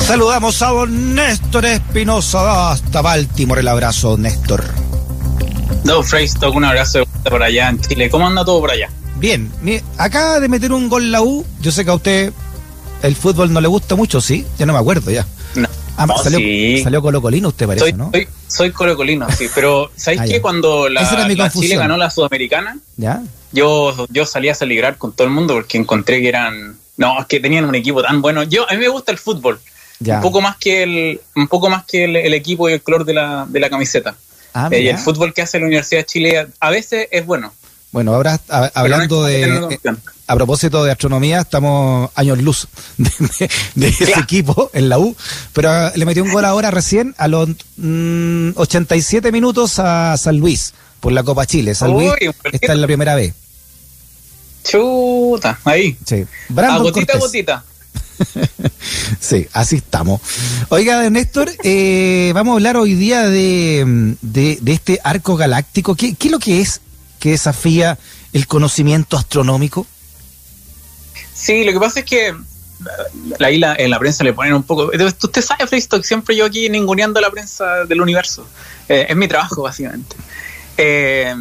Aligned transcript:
Saludamos 0.00 0.62
a 0.62 0.68
don 0.68 1.14
Néstor 1.14 1.66
Espinosa 1.66 2.72
hasta 2.72 3.02
Baltimore. 3.02 3.60
El 3.60 3.68
abrazo, 3.68 4.16
Néstor. 4.16 4.64
No, 5.84 6.02
Freystock, 6.02 6.54
un 6.54 6.64
abrazo 6.64 7.04
por 7.28 7.42
allá 7.42 7.68
en 7.68 7.80
Chile. 7.80 8.10
¿Cómo 8.10 8.26
anda 8.26 8.44
todo 8.44 8.60
por 8.60 8.70
allá? 8.70 8.88
Bien, 9.16 9.50
acaba 9.98 10.40
de 10.40 10.48
meter 10.48 10.72
un 10.72 10.88
gol 10.88 11.10
la 11.10 11.22
U. 11.22 11.44
Yo 11.60 11.72
sé 11.72 11.84
que 11.84 11.90
a 11.90 11.94
usted 11.94 12.32
el 13.02 13.14
fútbol 13.14 13.52
no 13.52 13.60
le 13.60 13.68
gusta 13.68 13.94
mucho, 13.94 14.20
¿sí? 14.20 14.46
Ya 14.58 14.66
no 14.66 14.72
me 14.72 14.78
acuerdo 14.78 15.10
ya. 15.10 15.26
No. 15.54 15.68
Ah, 15.96 16.06
salió, 16.22 16.38
sí. 16.38 16.82
salió 16.82 17.00
Colocolino 17.00 17.48
usted 17.48 17.66
parece, 17.66 17.86
soy, 17.86 17.92
¿no? 17.94 18.10
Soy, 18.12 18.28
soy 18.46 18.70
Colocolino, 18.70 19.26
sí, 19.30 19.48
pero 19.54 19.90
¿sabéis 19.96 20.20
ah, 20.20 20.24
qué? 20.26 20.40
Cuando 20.42 20.90
la, 20.90 21.02
la 21.02 21.50
Chile 21.50 21.76
ganó 21.76 21.96
la 21.96 22.10
Sudamericana, 22.10 22.78
¿Ya? 22.96 23.22
Yo, 23.52 24.06
yo 24.10 24.26
salí 24.26 24.50
a 24.50 24.54
celebrar 24.54 24.98
con 24.98 25.12
todo 25.12 25.26
el 25.26 25.32
mundo 25.32 25.54
porque 25.54 25.78
encontré 25.78 26.20
que 26.20 26.28
eran... 26.28 26.76
No, 26.98 27.18
es 27.20 27.26
que 27.26 27.40
tenían 27.40 27.64
un 27.64 27.74
equipo 27.74 28.02
tan 28.02 28.20
bueno. 28.20 28.42
Yo, 28.42 28.68
a 28.68 28.74
mí 28.74 28.78
me 28.78 28.88
gusta 28.88 29.12
el 29.12 29.18
fútbol. 29.18 29.60
Un 30.00 30.20
poco 30.20 30.40
más 30.40 30.56
que 30.56 30.82
el, 30.82 31.20
un 31.34 31.48
poco 31.48 31.70
más 31.70 31.84
que 31.84 32.04
el, 32.04 32.34
equipo 32.34 32.68
y 32.68 32.74
el 32.74 32.82
color 32.82 33.04
de 33.04 33.14
la, 33.14 33.46
de 33.48 33.60
la 33.60 33.70
camiseta. 33.70 34.14
Ah, 34.52 34.68
eh, 34.70 34.82
y 34.82 34.88
el 34.88 34.98
fútbol 34.98 35.34
que 35.34 35.42
hace 35.42 35.58
la 35.58 35.66
Universidad 35.66 36.00
de 36.00 36.06
Chile 36.06 36.48
a 36.60 36.70
veces 36.70 37.08
es 37.10 37.26
bueno. 37.26 37.52
Bueno, 37.92 38.14
ahora 38.14 38.40
hablando 38.74 39.24
de. 39.24 39.42
Eh, 39.42 39.78
a 40.26 40.34
propósito 40.34 40.82
de 40.84 40.90
astronomía, 40.90 41.40
estamos 41.40 42.10
años 42.14 42.42
luz 42.42 42.68
de, 42.96 43.88
ese 43.88 44.18
equipo 44.18 44.70
en 44.72 44.88
la 44.88 44.98
U. 44.98 45.16
Pero 45.52 45.70
ah, 45.70 45.92
le 45.94 46.04
metió 46.04 46.24
un 46.24 46.32
gol 46.32 46.44
ahora 46.44 46.70
recién 46.70 47.14
a 47.16 47.28
los 47.28 47.48
87 48.56 49.30
mm, 49.30 49.32
minutos 49.32 49.78
a 49.78 50.16
San 50.16 50.36
Luis 50.38 50.74
por 51.00 51.12
la 51.12 51.22
Copa 51.22 51.46
Chile. 51.46 51.74
San 51.74 51.92
Luis 51.92 52.12
está 52.52 52.72
en 52.72 52.80
la 52.80 52.86
primera 52.86 53.14
vez. 53.14 53.34
Chuta, 54.64 55.60
ahí. 55.64 55.96
Sí. 56.04 56.26
a 56.56 56.78
gotita, 56.78 57.18
gotita. 57.18 57.64
sí, 59.20 59.46
así 59.52 59.76
estamos. 59.76 60.20
Oiga, 60.68 61.08
Néstor, 61.10 61.50
eh, 61.62 62.32
vamos 62.34 62.52
a 62.52 62.54
hablar 62.56 62.76
hoy 62.76 62.94
día 62.94 63.28
de, 63.28 64.16
este 64.66 65.00
arco 65.04 65.36
galáctico. 65.36 65.94
¿Qué, 65.94 66.16
es 66.18 66.30
lo 66.30 66.38
que 66.38 66.60
es 66.60 66.80
que 67.18 67.30
desafía 67.30 67.98
el 68.32 68.46
conocimiento 68.46 69.16
astronómico? 69.16 69.86
Sí, 71.34 71.64
lo 71.64 71.72
que 71.72 71.80
pasa 71.80 72.00
es 72.00 72.06
que 72.06 72.34
ahí 73.40 73.58
la, 73.58 73.74
en 73.74 73.90
la 73.90 73.98
prensa 73.98 74.24
le 74.24 74.32
ponen 74.32 74.54
un 74.54 74.62
poco. 74.62 74.90
Usted 74.92 75.42
sabe, 75.42 75.66
Freistock, 75.66 76.04
siempre 76.04 76.36
yo 76.36 76.46
aquí 76.46 76.68
ninguneando 76.68 77.20
la 77.20 77.30
prensa 77.30 77.84
del 77.84 78.00
universo. 78.00 78.46
Eh, 78.88 79.06
es 79.08 79.16
mi 79.16 79.28
trabajo, 79.28 79.62
básicamente. 79.64 80.16
Eh, 80.76 81.34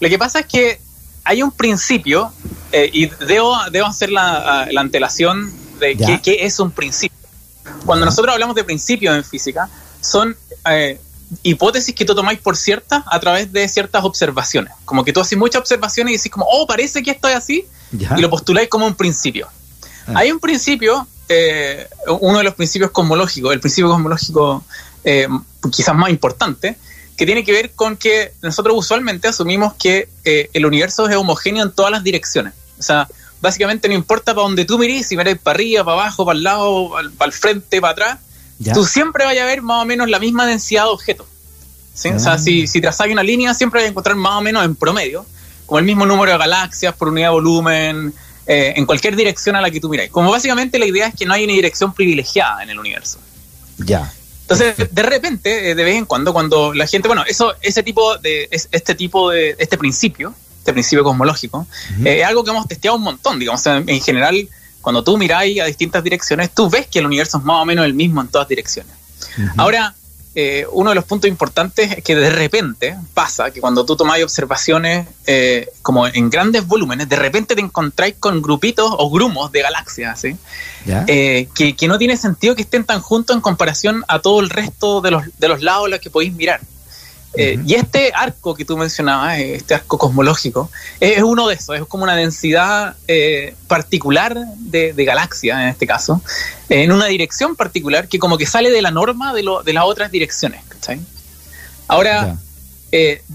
lo 0.00 0.08
que 0.08 0.18
pasa 0.18 0.40
es 0.40 0.46
que 0.46 0.80
hay 1.24 1.42
un 1.42 1.52
principio, 1.52 2.32
y 2.92 3.06
debo, 3.06 3.56
debo 3.70 3.86
hacer 3.86 4.10
la 4.10 4.68
antelación 4.76 5.63
de 5.78 6.20
qué, 6.22 6.38
es 6.40 6.58
un 6.60 6.70
principio. 6.70 7.18
Cuando 7.86 8.04
nosotros 8.06 8.32
hablamos 8.32 8.54
de 8.56 8.64
principios 8.64 9.16
en 9.16 9.24
física, 9.24 9.68
son 10.00 10.36
eh, 10.70 11.00
hipótesis 11.42 11.94
que 11.94 12.04
tú 12.04 12.14
tomáis 12.14 12.38
por 12.38 12.56
ciertas 12.56 13.02
a 13.06 13.20
través 13.20 13.52
de 13.52 13.66
ciertas 13.68 14.04
observaciones. 14.04 14.72
Como 14.84 15.04
que 15.04 15.12
tú 15.12 15.20
haces 15.20 15.38
muchas 15.38 15.60
observaciones 15.60 16.14
y 16.14 16.16
decís 16.16 16.30
como, 16.30 16.46
oh, 16.48 16.66
parece 16.66 17.02
que 17.02 17.10
esto 17.10 17.28
es 17.28 17.36
así, 17.36 17.66
y 17.92 18.20
lo 18.20 18.30
postuláis 18.30 18.68
como 18.68 18.86
un 18.86 18.94
principio. 18.94 19.48
Ah. 20.06 20.14
Hay 20.16 20.32
un 20.32 20.40
principio, 20.40 21.06
eh, 21.28 21.88
uno 22.20 22.38
de 22.38 22.44
los 22.44 22.54
principios 22.54 22.90
cosmológicos, 22.90 23.52
el 23.52 23.60
principio 23.60 23.88
cosmológico 23.90 24.64
eh, 25.04 25.28
quizás 25.70 25.94
más 25.94 26.10
importante, 26.10 26.76
que 27.16 27.26
tiene 27.26 27.44
que 27.44 27.52
ver 27.52 27.70
con 27.72 27.96
que 27.96 28.32
nosotros 28.42 28.74
usualmente 28.76 29.28
asumimos 29.28 29.74
que 29.74 30.08
el 30.24 30.66
universo 30.66 31.08
es 31.08 31.14
homogéneo 31.14 31.64
en 31.64 31.70
todas 31.70 31.92
las 31.92 32.02
direcciones. 32.02 32.54
O 32.78 32.82
sea, 32.82 33.08
básicamente 33.44 33.88
no 33.88 33.94
importa 33.94 34.34
para 34.34 34.46
donde 34.46 34.64
tú 34.64 34.78
mires, 34.78 35.06
si 35.06 35.16
miras 35.16 35.38
para 35.38 35.54
arriba, 35.54 35.84
para 35.84 36.00
abajo, 36.00 36.24
para 36.24 36.36
el 36.36 36.42
lado, 36.42 36.92
para 37.18 37.28
el 37.28 37.32
frente, 37.32 37.80
para 37.80 37.92
atrás, 37.92 38.18
tú 38.72 38.86
siempre 38.86 39.24
vayas 39.24 39.44
a 39.44 39.46
ver 39.46 39.60
más 39.60 39.82
o 39.82 39.86
menos 39.86 40.08
la 40.08 40.18
misma 40.18 40.46
densidad 40.46 40.84
de 40.84 40.88
objetos. 40.88 41.26
O 41.26 42.18
sea, 42.18 42.38
si, 42.38 42.66
si 42.66 42.80
trazas 42.80 43.06
una 43.08 43.22
línea, 43.22 43.52
siempre 43.52 43.80
vas 43.80 43.86
a 43.86 43.90
encontrar 43.90 44.16
más 44.16 44.32
o 44.32 44.40
menos 44.40 44.64
en 44.64 44.74
promedio, 44.74 45.26
como 45.66 45.78
el 45.78 45.84
mismo 45.84 46.06
número 46.06 46.32
de 46.32 46.38
galaxias 46.38 46.94
por 46.94 47.08
unidad 47.08 47.28
de 47.28 47.34
volumen, 47.34 48.14
eh, 48.46 48.72
en 48.76 48.86
cualquier 48.86 49.14
dirección 49.14 49.56
a 49.56 49.60
la 49.60 49.70
que 49.70 49.78
tú 49.78 49.90
miráis. 49.90 50.10
Como 50.10 50.30
básicamente 50.30 50.78
la 50.78 50.86
idea 50.86 51.08
es 51.08 51.14
que 51.14 51.26
no 51.26 51.34
hay 51.34 51.44
una 51.44 51.52
dirección 51.52 51.92
privilegiada 51.92 52.62
en 52.62 52.70
el 52.70 52.78
universo. 52.78 53.18
Ya. 53.76 54.10
Entonces, 54.40 54.74
de 54.90 55.02
repente, 55.02 55.70
eh, 55.70 55.74
de 55.74 55.84
vez 55.84 55.96
en 55.96 56.06
cuando, 56.06 56.32
cuando 56.32 56.72
la 56.72 56.86
gente, 56.86 57.08
bueno, 57.08 57.24
eso, 57.26 57.54
ese 57.60 57.82
tipo 57.82 58.16
de, 58.18 58.48
este 58.50 58.94
tipo 58.94 59.30
de, 59.30 59.54
este 59.58 59.76
principio, 59.76 60.34
este 60.64 60.72
principio 60.72 61.04
cosmológico, 61.04 61.66
eh, 62.02 62.20
es 62.20 62.26
algo 62.26 62.42
que 62.42 62.50
hemos 62.50 62.66
testeado 62.66 62.96
un 62.96 63.02
montón, 63.02 63.38
digamos, 63.38 63.64
en, 63.66 64.00
general, 64.00 64.48
cuando 64.80 65.04
tú 65.04 65.18
miráis 65.18 65.60
a 65.60 65.66
distintas 65.66 66.02
direcciones, 66.02 66.50
tú 66.54 66.70
ves 66.70 66.86
que 66.86 67.00
el 67.00 67.06
universo 67.06 67.36
es 67.36 67.44
más 67.44 67.60
o 67.60 67.66
menos 67.66 67.84
el 67.84 67.92
mismo 67.92 68.22
en 68.22 68.28
todas 68.28 68.48
direcciones. 68.48 68.90
Ahora, 69.58 69.94
eh, 70.34 70.66
uno 70.72 70.90
de 70.90 70.96
los 70.96 71.04
puntos 71.04 71.28
importantes 71.28 71.92
es 71.98 72.02
que 72.02 72.16
de 72.16 72.30
repente 72.30 72.96
pasa 73.12 73.50
que 73.50 73.60
cuando 73.60 73.84
tú 73.84 73.94
tomáis 73.94 74.24
observaciones 74.24 75.06
eh, 75.26 75.68
como 75.82 76.06
en 76.06 76.30
grandes 76.30 76.66
volúmenes, 76.66 77.08
de 77.10 77.16
repente 77.16 77.54
te 77.54 77.60
encontráis 77.60 78.14
con 78.18 78.40
grupitos 78.40 78.90
o 78.90 79.10
grumos 79.10 79.52
de 79.52 79.60
galaxias, 79.60 80.22
que, 80.22 81.48
que, 81.54 81.88
no 81.88 81.98
tiene 81.98 82.16
sentido 82.16 82.56
que 82.56 82.62
estén 82.62 82.84
tan 82.84 83.00
juntos 83.02 83.36
en 83.36 83.42
comparación 83.42 84.02
a 84.08 84.20
todo 84.20 84.40
el 84.40 84.48
resto 84.48 85.02
de 85.02 85.10
los, 85.10 85.24
de 85.38 85.48
los 85.48 85.62
lados 85.62 85.86
a 85.86 85.88
los 85.90 86.00
que 86.00 86.08
podéis 86.08 86.32
mirar. 86.32 86.60
Eh, 87.36 87.58
y 87.66 87.74
este 87.74 88.12
arco 88.14 88.54
que 88.54 88.64
tú 88.64 88.76
mencionabas, 88.76 89.38
eh, 89.38 89.56
este 89.56 89.74
arco 89.74 89.98
cosmológico, 89.98 90.70
es 91.00 91.22
uno 91.22 91.48
de 91.48 91.56
esos, 91.56 91.76
es 91.76 91.84
como 91.86 92.04
una 92.04 92.14
densidad 92.14 92.94
eh, 93.08 93.54
particular 93.66 94.36
de, 94.58 94.92
galaxias, 95.04 95.60
en 95.60 95.68
este 95.68 95.86
caso, 95.86 96.22
en 96.68 96.92
una 96.92 97.06
dirección 97.06 97.56
particular 97.56 98.08
que 98.08 98.18
como 98.18 98.38
que 98.38 98.46
sale 98.46 98.70
de 98.70 98.82
la 98.82 98.90
norma 98.90 99.34
de, 99.34 99.44
de 99.64 99.72
las 99.72 99.84
otras 99.84 100.10
direcciones. 100.10 100.62
Ahora, 101.88 102.36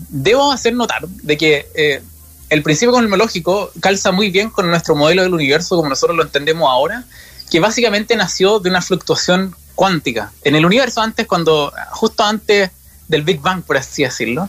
debo 0.10 0.52
hacer 0.52 0.74
notar 0.74 1.08
de 1.08 1.38
que 1.38 2.02
el 2.50 2.64
principio 2.64 2.94
cosmológico 2.94 3.72
calza 3.80 4.12
muy 4.12 4.32
bien 4.32 4.50
con 4.50 4.70
nuestro 4.70 4.96
modelo 4.96 5.22
del 5.24 5.34
universo 5.34 5.76
como 5.76 5.90
nosotros 5.90 6.18
lo 6.18 6.24
entendemos 6.24 6.70
ahora, 6.70 7.04
que 7.52 7.60
básicamente 7.60 8.16
nació 8.16 8.60
de 8.60 8.70
una 8.70 8.82
fluctuación 8.82 9.56
cuántica. 9.76 10.32
En 10.44 10.56
el 10.56 10.66
universo 10.66 11.02
antes, 11.02 11.28
cuando 11.28 11.72
justo 11.92 12.24
antes 12.24 12.72
del 13.10 13.24
Big 13.24 13.42
Bang, 13.42 13.64
por 13.64 13.76
así 13.76 14.04
decirlo. 14.04 14.48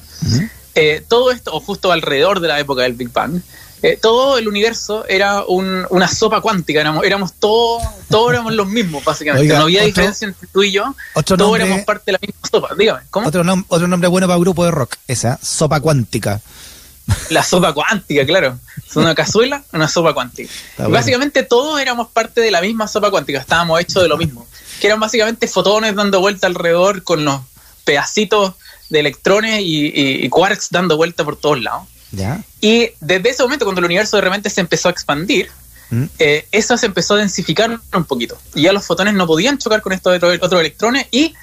Eh, 0.77 1.03
todo 1.09 1.33
esto, 1.33 1.53
o 1.53 1.61
justo 1.61 1.91
alrededor 1.91 2.39
de 2.39 2.47
la 2.47 2.61
época 2.61 2.83
del 2.83 2.93
Big 2.93 3.11
Bang, 3.13 3.41
eh, 3.83 3.99
todo 4.01 4.37
el 4.37 4.47
universo 4.47 5.07
era 5.09 5.43
una 5.47 6.07
sopa 6.07 6.43
cuántica, 6.43 6.81
éramos, 6.81 7.05
éramos 7.05 7.33
todos, 7.33 7.83
todos 8.11 8.31
éramos 8.31 8.53
los 8.53 8.69
mismos, 8.69 9.03
básicamente. 9.03 9.53
no 9.53 9.63
había 9.63 9.85
diferencia 9.85 10.29
entre 10.29 10.47
tú 10.49 10.63
y 10.63 10.71
yo, 10.71 10.95
todos 11.25 11.57
éramos 11.57 11.81
parte 11.85 12.05
de 12.07 12.13
la 12.13 12.19
misma 12.21 12.49
sopa. 12.51 12.75
Dígame, 12.77 13.01
¿cómo? 13.11 13.29
Otro, 13.29 13.43
otro 13.69 13.89
nombre 13.89 14.09
bueno 14.09 14.27
para 14.27 14.37
un 14.37 14.43
grupo 14.43 14.65
de 14.65 14.71
rock, 14.71 14.97
esa, 15.09 15.39
sopa 15.43 15.81
cuántica. 15.81 16.41
La 17.31 17.43
sopa 17.43 17.73
cuántica, 17.73 18.25
claro. 18.27 18.59
Es 18.87 18.97
una 18.97 19.15
cazuela, 19.15 19.65
una 19.73 19.89
sopa 19.89 20.13
cuántica. 20.13 20.53
Básicamente 20.89 21.43
todos 21.43 21.81
éramos 21.81 22.09
parte 22.09 22.41
de 22.41 22.51
la 22.51 22.61
misma 22.61 22.87
sopa 22.87 23.11
cuántica, 23.11 23.41
estábamos 23.41 23.81
hechos 23.81 24.03
de 24.03 24.09
lo 24.09 24.19
mismo. 24.19 24.47
Que 24.81 24.89
eran 24.89 25.01
básicamente 25.01 25.49
fotones 25.49 25.95
dando 25.95 26.21
vuelta 26.21 26.47
alrededor 26.47 27.03
con 27.03 27.25
los 27.25 27.41
pedacitos 27.85 28.55
de 28.91 29.01
electrones 29.01 29.61
y, 29.63 30.29
quarks 30.29 30.69
dando 30.71 30.97
vuelta 30.97 31.25
por 31.25 31.37
todos 31.37 31.63
lados. 31.63 31.85
Y 32.61 32.91
desde 33.01 33.31
ese 33.31 33.43
momento, 33.43 33.65
cuando 33.65 33.81
el 33.81 33.87
universo 33.87 34.17
de 34.17 34.23
repente 34.23 34.51
se 34.51 34.61
empezó 34.61 34.89
a 34.89 34.91
expandir, 34.91 35.51
mm. 35.91 36.05
eh, 36.19 36.47
eso 36.53 36.77
se 36.77 36.87
empezó 36.87 37.15
a 37.15 37.19
densificar 37.19 37.79
un 37.93 38.05
poquito. 38.05 38.37
Y 38.55 38.63
ya 38.63 38.73
los 38.73 38.85
fotones 38.85 39.15
no 39.15 39.27
podían 39.27 39.59
chocar 39.59 39.81
con 39.81 39.93
estos 39.93 40.15
otros, 40.17 40.61
electrones 40.61 41.07
y 41.11 41.35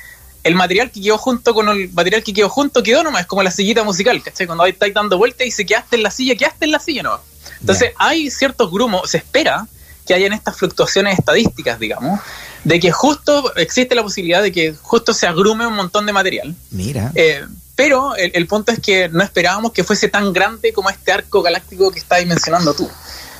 el 0.43 0.55
material 0.55 0.91
que 0.91 1.01
quedó 1.01 1.17
junto 1.17 1.53
con 1.53 1.67
el 1.69 1.91
material 1.91 2.23
que 2.23 2.33
quedó 2.33 2.49
junto 2.49 2.83
quedó 2.83 3.03
nomás, 3.03 3.21
es 3.21 3.27
como 3.27 3.43
la 3.43 3.51
sillita 3.51 3.83
musical, 3.83 4.21
¿cachai? 4.21 4.45
Cuando 4.45 4.65
estáis 4.65 4.93
dando 4.93 5.17
vueltas 5.17 5.47
y 5.47 5.51
se 5.51 5.65
quedaste 5.65 5.97
en 5.97 6.03
la 6.03 6.11
silla, 6.11 6.35
quedaste 6.35 6.65
en 6.65 6.71
la 6.71 6.79
silla 6.79 7.03
no 7.03 7.19
Entonces 7.59 7.91
hay 7.97 8.29
ciertos 8.29 8.71
grumos, 8.71 9.09
se 9.09 9.17
espera 9.17 9.67
que 10.05 10.13
hayan 10.13 10.31
estas 10.31 10.55
fluctuaciones 10.55 11.19
estadísticas, 11.19 11.79
digamos, 11.79 12.21
de 12.67 12.81
que 12.81 12.91
justo 12.91 13.55
existe 13.55 13.95
la 13.95 14.03
posibilidad 14.03 14.41
de 14.41 14.51
que 14.51 14.73
justo 14.73 15.13
se 15.13 15.25
agrume 15.25 15.65
un 15.65 15.73
montón 15.73 16.05
de 16.05 16.11
material. 16.11 16.53
Mira. 16.71 17.13
Eh, 17.15 17.45
pero 17.77 18.15
el, 18.17 18.45
punto 18.47 18.73
es 18.73 18.79
que 18.79 19.07
no 19.07 19.23
esperábamos 19.23 19.71
que 19.71 19.85
fuese 19.85 20.09
tan 20.09 20.33
grande 20.33 20.73
como 20.73 20.89
este 20.89 21.13
arco 21.13 21.41
galáctico 21.41 21.91
que 21.91 21.99
estabas 21.99 22.25
mencionando 22.25 22.73
tú. 22.73 22.89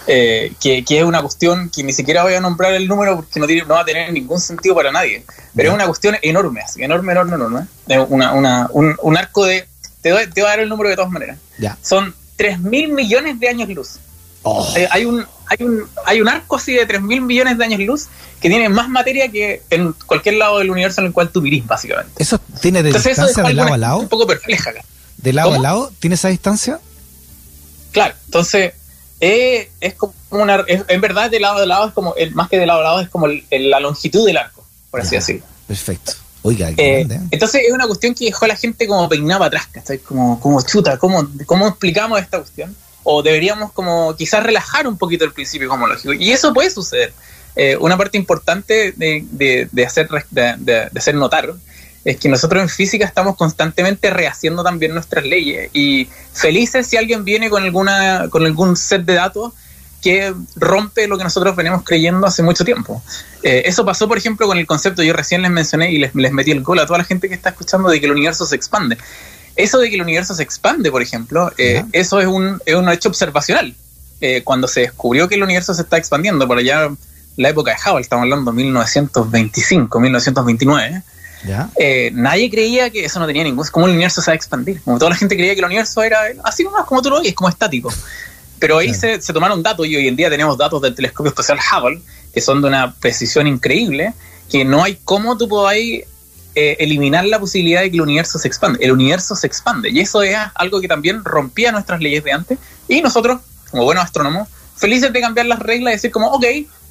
eh, 0.07 0.53
que, 0.62 0.85
es 0.88 1.03
una 1.03 1.21
cuestión 1.21 1.69
que 1.69 1.83
ni 1.83 1.91
siquiera 1.91 2.24
voy 2.24 2.35
a 2.35 2.39
nombrar 2.39 2.74
el 2.74 2.88
número 2.88 3.18
porque 3.18 3.39
no, 3.41 3.47
tiene, 3.47 3.63
no 3.63 3.74
va 3.74 3.81
a 3.81 3.85
tener 3.85 4.13
ningún 4.13 4.39
sentido 4.39 4.74
para 4.74 4.94
nadie, 4.94 5.25
pero 5.53 5.69
es 5.69 5.75
una 5.75 5.88
cuestión 5.88 6.15
enorme, 6.21 6.62
enorme, 6.77 7.12
enorme, 7.12 7.35
enorme. 7.35 7.68
Una, 8.07 8.33
una, 8.33 8.69
un, 8.71 9.18
arco 9.18 9.44
de... 9.44 9.68
Te, 10.01 10.13
voy 10.13 10.21
a 10.21 10.44
dar 10.44 10.59
el 10.62 10.69
número 10.69 10.89
de 10.89 10.95
todas 10.95 11.12
maneras. 11.12 11.38
Ya. 11.57 11.77
Son 11.81 12.15
3 12.38 12.59
mil 12.62 12.94
millones 12.94 13.38
de 13.41 13.50
años 13.50 13.68
luz. 13.68 14.00
Oh. 14.48 14.74
Eh, 14.76 14.88
hay, 14.90 15.06
un, 15.06 15.26
hay, 15.48 15.66
un, 15.66 15.84
hay 16.06 16.22
un 16.22 16.30
arco 16.30 16.56
así 16.56 16.74
de 16.74 16.86
3 16.86 17.02
mil 17.02 17.22
millones 17.22 17.58
de 17.58 17.66
años 17.66 17.80
luz 17.82 18.08
que 18.40 18.50
tiene 18.50 18.70
más 18.70 18.90
materia 18.90 19.30
que 19.30 19.64
en 19.70 19.94
cualquier 20.06 20.36
lado 20.36 20.60
del 20.60 20.70
universo 20.70 21.02
en 21.02 21.08
el 21.08 21.14
cual 21.14 21.30
tú 21.30 21.42
vivís, 21.42 21.66
básicamente. 21.66 22.12
¿Eso 22.22 22.40
tiene 22.62 22.84
de 22.84 22.94
distancia 22.94 23.44
de 23.44 23.54
lado 23.54 23.74
a 23.74 23.78
lado? 23.78 24.00
Un 24.00 24.08
poco 24.08 24.26
perpleja 24.28 24.74
¿De 25.18 25.34
lado 25.34 25.54
a 25.54 25.60
lado 25.60 25.92
tiene 26.00 26.16
esa 26.16 26.30
distancia? 26.30 26.80
Claro, 27.92 28.14
entonces 28.26 28.74
eh, 29.20 29.72
es 29.82 29.96
como 29.96 30.14
una. 30.30 30.64
en 30.68 31.02
verdad, 31.02 31.32
de 31.32 31.40
lado 31.40 31.58
a 31.58 31.66
lado 31.66 31.88
es 31.88 31.94
como. 31.94 32.14
El, 32.16 32.36
más 32.36 32.50
que 32.50 32.60
de 32.60 32.66
lado 32.66 32.82
a 32.82 32.84
lado 32.84 33.02
es 33.02 33.10
como 33.10 33.28
la 33.28 33.80
longitud 33.80 34.26
del 34.26 34.38
arco, 34.38 34.64
por 34.92 35.02
así 35.02 35.16
decirlo. 35.16 35.44
Perfecto. 35.68 36.14
Oiga, 36.44 36.70
eh, 36.78 37.06
Entonces 37.32 37.64
es 37.68 37.74
una 37.74 37.88
cuestión 37.88 38.14
que 38.14 38.26
dejó 38.26 38.46
a 38.46 38.50
la 38.50 38.56
gente 38.56 38.88
como 38.88 39.10
peinada 39.10 39.48
atrás, 39.48 39.68
¿cachai? 39.72 39.98
Como, 39.98 40.40
como 40.40 40.62
chuta, 40.62 40.98
¿cómo, 40.98 41.28
¿cómo 41.46 41.68
explicamos 41.68 42.22
esta 42.22 42.38
cuestión? 42.38 42.74
O 43.09 43.24
deberíamos 43.24 43.71
como 43.71 44.13
quizás 44.18 44.44
relajar 44.44 44.86
un 44.86 44.98
poquito 44.98 45.24
el 45.24 45.31
principio 45.31 45.74
lógico 45.77 46.12
Y 46.12 46.31
eso 46.31 46.54
puede 46.54 46.69
suceder. 46.69 47.13
Eh, 47.56 47.77
una 47.80 47.95
parte 47.95 48.18
importante 48.18 48.94
de, 48.98 49.25
de, 49.71 49.86
hacer, 49.86 50.09
de, 50.30 50.89
hacer 50.94 51.15
notar 51.15 51.54
es 52.04 52.18
que 52.18 52.27
nosotros 52.27 52.62
en 52.62 52.68
física 52.68 53.06
estamos 53.06 53.38
constantemente 53.38 54.09
rehaciendo 54.09 54.62
también 54.62 54.94
nuestras 54.94 55.24
leyes 55.24 55.69
y 55.74 56.09
felices 56.33 56.86
si 56.86 56.98
alguien 56.98 57.24
viene 57.24 57.50
con 57.50 57.63
alguna 57.63 58.27
con 58.30 58.45
algún 58.45 58.75
set 58.75 59.04
de 59.06 59.13
datos 59.13 59.53
que 60.01 60.33
rompe 60.56 61.07
lo 61.07 61.18
que 61.18 61.24
nosotros 61.24 61.56
venimos 61.56 61.83
creyendo 61.83 62.27
hace 62.27 62.44
mucho 62.44 62.63
tiempo. 62.65 63.01
Eh, 63.42 63.63
eso 63.65 63.86
pasó, 63.86 64.07
por 64.07 64.18
ejemplo, 64.18 64.48
con 64.48 64.57
el 64.57 64.68
concepto, 64.68 65.01
yo 65.01 65.13
recién 65.13 65.42
les 65.42 65.51
mencioné 65.51 65.92
y 65.92 65.98
les, 65.98 66.13
metí 66.13 66.51
el 66.51 66.62
gol 66.62 66.80
a 66.80 66.86
toda 66.86 67.00
la 67.00 67.06
gente 67.06 67.30
que 67.30 67.36
está 67.36 67.50
escuchando 67.50 67.89
de 67.89 68.00
que 68.00 68.06
el 68.06 68.12
universo 68.12 68.45
se 68.45 68.56
expande. 68.56 68.98
Eso 69.57 69.80
de 69.80 69.89
que 69.89 69.95
el 69.95 70.01
universo 70.01 70.36
se 70.36 70.44
expande, 70.44 70.92
por 70.92 71.01
ejemplo, 71.01 71.51
eh, 71.57 71.83
eso 71.92 72.19
es 72.19 72.27
un, 72.27 72.62
es 72.65 72.75
un 72.75 72.88
hecho 72.89 73.09
observacional. 73.09 73.74
Eh, 74.21 74.42
cuando 74.44 74.68
se 74.68 74.81
descubrió 74.81 75.27
que 75.27 75.36
el 75.36 75.44
universo 75.44 75.74
se 75.74 75.81
está 75.81 75.98
expandiendo, 75.98 76.48
por 76.48 76.57
allá 76.57 76.89
la 77.36 77.50
época 77.50 77.71
de 77.71 77.77
Hubble, 77.77 78.01
estamos 78.01 78.24
hablando 78.24 78.51
de 78.51 78.57
1925, 78.57 80.00
1929, 80.00 81.04
eh, 81.75 82.12
nadie 82.13 82.50
creía 82.50 82.89
que 82.89 83.06
eso 83.06 83.19
no 83.19 83.27
tenía 83.27 83.44
ningún... 83.44 83.65
como 83.68 83.86
el 83.86 83.94
universo 83.94 84.21
se 84.21 84.31
va 84.31 84.33
a 84.33 84.36
expandir. 84.36 84.81
Como 84.81 84.98
toda 84.98 85.12
la 85.12 85.15
gente 85.15 85.36
creía 85.36 85.54
que 85.54 85.60
el 85.60 85.65
universo 85.65 86.01
era 86.03 86.19
así 86.44 86.63
nomás, 86.63 86.86
como 86.86 87.01
tú 87.01 87.10
lo 87.10 87.21
ves, 87.21 87.33
como 87.33 87.50
estático. 87.50 87.92
Pero 88.60 88.80
ahí 88.80 88.94
se, 88.94 89.19
tomaron 89.19 89.62
datos 89.62 89.86
y 89.86 89.95
hoy 89.95 90.07
en 90.07 90.15
día 90.15 90.30
tenemos 90.30 90.57
datos 90.57 90.81
del 90.81 90.95
telescopio 90.95 91.30
espacial 91.30 91.60
Hubble, 91.60 92.01
que 92.33 92.42
son 92.42 92.62
de 92.62 92.68
una 92.68 92.94
precisión 92.94 93.45
increíble, 93.45 94.13
que 94.50 94.65
no 94.65 94.83
hay 94.83 94.98
cómo 95.03 95.38
tú 95.38 95.48
podáis 95.48 96.06
eh, 96.59 96.75
eliminar 96.80 97.24
la 97.24 97.39
posibilidad 97.39 97.81
de 97.81 97.92
que 97.92 97.98
el 97.98 98.01
universo 98.01 98.39
se 98.39 98.48
expande. 98.48 98.83
El 98.83 98.92
universo 98.92 99.36
se 99.36 99.45
expande. 99.45 99.92
Y 99.92 100.00
eso 100.00 100.24
es 100.24 100.36
algo 100.56 100.81
que 100.81 100.88
también 100.88 101.24
rompía 101.24 101.71
nuestras 101.71 102.01
leyes 102.01 102.24
de 102.24 102.31
antes. 102.31 102.57
Y 102.88 103.01
nosotros, 103.01 103.42
como 103.69 103.83
buenos 103.83 104.04
astrónomos, 104.04 104.48
felices 104.75 105.13
de 105.13 105.21
cambiar 105.21 105.45
las 105.45 105.59
reglas 105.59 105.92
y 105.92 105.95
decir 105.98 106.12
como, 106.12 106.30
ok, 106.31 106.45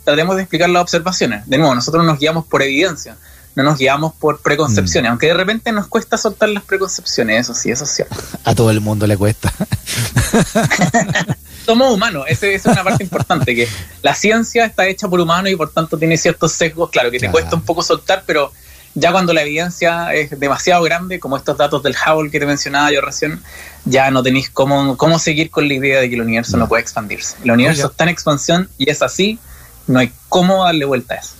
tratemos 0.04 0.36
de 0.36 0.42
explicar 0.42 0.70
las 0.70 0.82
observaciones. 0.82 1.48
De 1.48 1.58
nuevo, 1.58 1.74
nosotros 1.74 2.04
nos 2.04 2.18
guiamos 2.18 2.46
por 2.46 2.62
evidencia 2.62 3.16
no 3.56 3.62
nos 3.62 3.78
guiamos 3.78 4.12
por 4.14 4.40
preconcepciones, 4.40 5.08
mm. 5.08 5.12
aunque 5.12 5.26
de 5.28 5.34
repente 5.34 5.72
nos 5.72 5.86
cuesta 5.88 6.18
soltar 6.18 6.50
las 6.50 6.62
preconcepciones, 6.62 7.40
eso 7.40 7.54
sí, 7.54 7.70
eso 7.70 7.84
es 7.84 7.90
cierto. 7.90 8.16
A 8.44 8.54
todo 8.54 8.70
el 8.70 8.80
mundo 8.82 9.06
le 9.06 9.16
cuesta. 9.16 9.52
Somos 11.64 11.92
humanos, 11.92 12.26
esa 12.28 12.46
es 12.46 12.64
una 12.66 12.84
parte 12.84 13.02
importante, 13.02 13.54
que 13.54 13.66
la 14.02 14.14
ciencia 14.14 14.66
está 14.66 14.86
hecha 14.86 15.08
por 15.08 15.18
humanos 15.20 15.50
y 15.50 15.56
por 15.56 15.72
tanto 15.72 15.98
tiene 15.98 16.18
ciertos 16.18 16.52
sesgos, 16.52 16.90
claro, 16.90 17.10
que 17.10 17.18
te 17.18 17.30
cuesta 17.30 17.56
un 17.56 17.62
poco 17.62 17.82
soltar, 17.82 18.22
pero 18.26 18.52
ya 18.96 19.12
cuando 19.12 19.34
la 19.34 19.42
evidencia 19.42 20.14
es 20.14 20.40
demasiado 20.40 20.82
grande, 20.82 21.20
como 21.20 21.36
estos 21.36 21.58
datos 21.58 21.82
del 21.82 21.94
Hubble 21.94 22.30
que 22.30 22.40
te 22.40 22.46
mencionaba 22.46 22.90
yo 22.90 23.02
recién, 23.02 23.42
ya 23.84 24.10
no 24.10 24.22
tenéis 24.22 24.48
cómo, 24.48 24.96
cómo 24.96 25.18
seguir 25.18 25.50
con 25.50 25.68
la 25.68 25.74
idea 25.74 26.00
de 26.00 26.08
que 26.08 26.14
el 26.14 26.22
universo 26.22 26.56
no, 26.56 26.66
puede 26.66 26.82
expandirse. 26.82 27.36
El 27.44 27.50
universo 27.50 27.88
está 27.88 28.04
en 28.04 28.10
expansión 28.10 28.70
y 28.78 28.90
es 28.90 29.02
así, 29.02 29.38
no 29.86 29.98
hay 29.98 30.10
cómo 30.30 30.64
darle 30.64 30.86
vuelta 30.86 31.14
a 31.14 31.18
eso. 31.18 31.34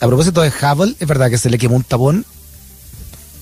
A 0.00 0.06
propósito 0.06 0.40
de 0.40 0.48
Hubble, 0.48 0.96
¿es 0.98 1.06
verdad 1.06 1.28
que 1.28 1.36
se 1.36 1.50
le 1.50 1.58
quemó 1.58 1.76
un 1.76 1.84
tapón? 1.84 2.24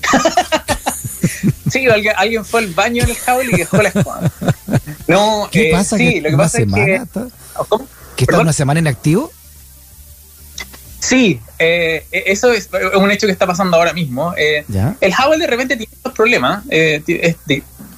sí, 1.71 1.87
alguien, 1.87 2.43
fue 2.43 2.59
al 2.59 2.73
baño 2.73 3.03
en 3.03 3.09
el 3.11 3.15
Hubble 3.15 3.51
y 3.53 3.57
dejó 3.57 3.81
la 3.81 3.89
espada. 3.89 4.31
No, 5.07 5.49
¿Qué 5.51 5.69
eh, 5.69 5.71
pasa? 5.73 5.97
Sí, 5.97 6.21
lo 6.21 6.29
que 6.29 6.37
pasa 6.37 6.59
es 6.59 6.71
que... 6.71 7.01
¿Cómo? 7.67 7.85
¿Que 8.15 8.23
está 8.23 8.39
una 8.39 8.53
semana 8.53 8.79
inactivo? 8.79 9.31
Sí, 11.01 11.41
eh, 11.59 12.05
e, 12.11 12.23
eso 12.27 12.53
es 12.53 12.69
un 12.95 13.11
hecho 13.11 13.27
que 13.27 13.33
está 13.33 13.47
pasando 13.47 13.75
ahora 13.75 13.91
mismo. 13.91 14.33
Eh, 14.37 14.63
el 15.01 15.13
Hubble 15.13 15.39
de 15.39 15.47
repente 15.47 15.75
tiene 15.75 15.91
dos 16.03 16.13
problemas. 16.13 16.63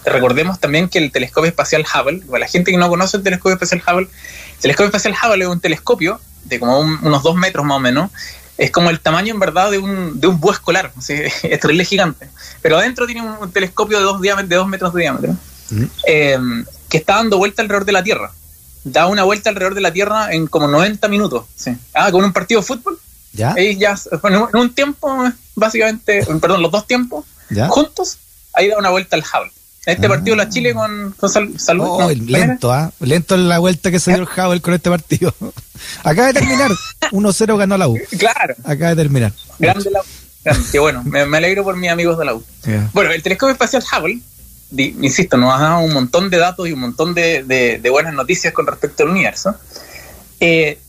recordemos 0.05 0.59
también 0.59 0.89
que 0.89 0.99
el 0.99 1.11
telescopio 1.11 1.49
espacial 1.49 1.85
Hubble, 1.85 2.21
para 2.25 2.39
la 2.39 2.47
gente 2.47 2.71
que 2.71 2.77
no 2.77 2.89
conoce 2.89 3.17
el 3.17 3.23
telescopio 3.23 3.53
espacial 3.53 3.83
Hubble, 3.85 4.07
el 4.07 4.61
telescopio 4.61 4.87
espacial 4.87 5.15
Hubble 5.21 5.43
es 5.43 5.49
un 5.49 5.59
telescopio 5.59 6.19
de 6.45 6.59
como 6.59 6.79
unos 6.79 7.23
dos 7.23 7.35
metros 7.35 7.65
más 7.65 7.77
o 7.77 7.79
menos, 7.79 8.09
es 8.57 8.71
como 8.71 8.89
el 8.89 8.99
tamaño 8.99 9.33
en 9.33 9.39
verdad 9.39 9.71
de 9.71 9.79
un, 9.79 10.19
de 10.19 10.27
un 10.27 10.39
búho 10.39 10.51
escolar, 10.51 10.91
es 11.07 11.87
gigante. 11.87 12.29
Pero 12.61 12.77
adentro 12.77 13.05
tiene 13.05 13.21
un, 13.21 13.51
telescopio 13.51 13.97
de 13.97 14.03
dos, 14.03 14.21
de 14.21 14.55
dos 14.55 14.67
metros 14.67 14.93
de 14.93 15.01
diámetro 15.01 15.35
eh, 16.05 16.37
que 16.89 16.97
está 16.97 17.15
dando 17.15 17.37
vuelta 17.37 17.61
alrededor 17.61 17.85
de 17.85 17.91
la 17.91 18.03
Tierra. 18.03 18.31
Da 18.83 19.07
una 19.07 19.23
vuelta 19.23 19.49
alrededor 19.49 19.75
de 19.75 19.81
la 19.81 19.93
Tierra 19.93 20.33
en 20.33 20.47
como 20.47 20.67
90 20.67 21.07
minutos. 21.07 21.45
Ah, 21.93 22.11
con 22.11 22.23
un 22.23 22.33
partido 22.33 22.61
de 22.61 22.67
fútbol. 22.67 22.99
¿Ya? 23.31 23.55
ya 23.77 23.95
en 24.23 24.57
un 24.59 24.73
tiempo, 24.75 25.31
básicamente, 25.55 26.25
perdón, 26.39 26.61
los 26.61 26.71
dos 26.71 26.85
tiempos, 26.85 27.25
juntos, 27.69 28.19
ahí 28.53 28.67
da 28.67 28.77
una 28.77 28.89
vuelta 28.89 29.15
al 29.15 29.23
Hubble. 29.23 29.51
Este 29.85 30.07
partido 30.07 30.37
la 30.37 30.47
Chile 30.47 30.73
con, 30.73 31.13
con 31.17 31.29
salud. 31.29 31.85
Oh, 31.85 32.09
lento, 32.09 32.71
¿ah? 32.71 32.91
Lento 33.01 33.35
la 33.35 33.59
vuelta 33.59 33.91
que 33.91 33.99
se 33.99 34.13
dio 34.13 34.21
el 34.21 34.27
Hubble 34.27 34.61
con 34.61 34.73
este 34.73 34.89
partido. 34.89 35.33
Acaba 36.03 36.27
de 36.27 36.33
terminar. 36.33 36.71
1-0 37.11 37.57
ganó 37.57 37.77
la 37.77 37.89
U. 37.89 37.99
Claro. 38.17 38.55
Acaba 38.63 38.91
de 38.91 38.95
terminar. 38.95 39.33
Grande 39.59 39.89
la 39.91 39.99
U. 39.99 40.03
Qué 40.71 40.79
bueno, 40.79 41.03
me, 41.03 41.19
alegro 41.19 41.63
por 41.63 41.75
mis 41.75 41.89
amigos 41.89 42.17
de 42.17 42.25
la 42.25 42.33
U. 42.33 42.43
Bueno, 42.93 43.11
el 43.11 43.21
telescopio 43.23 43.53
espacial 43.53 43.83
Hubble, 43.83 44.19
insisto, 44.77 45.37
nos 45.37 45.53
ha 45.53 45.59
dado 45.59 45.79
un 45.79 45.93
montón 45.93 46.29
de 46.29 46.37
datos 46.37 46.67
y 46.67 46.73
un 46.73 46.79
montón 46.79 47.13
de, 47.13 47.43
de, 47.43 47.89
buenas 47.89 48.13
noticias 48.13 48.53
con 48.53 48.67
respecto 48.67 49.03
al 49.03 49.09
universo. 49.09 49.55
Eh, 50.39 50.79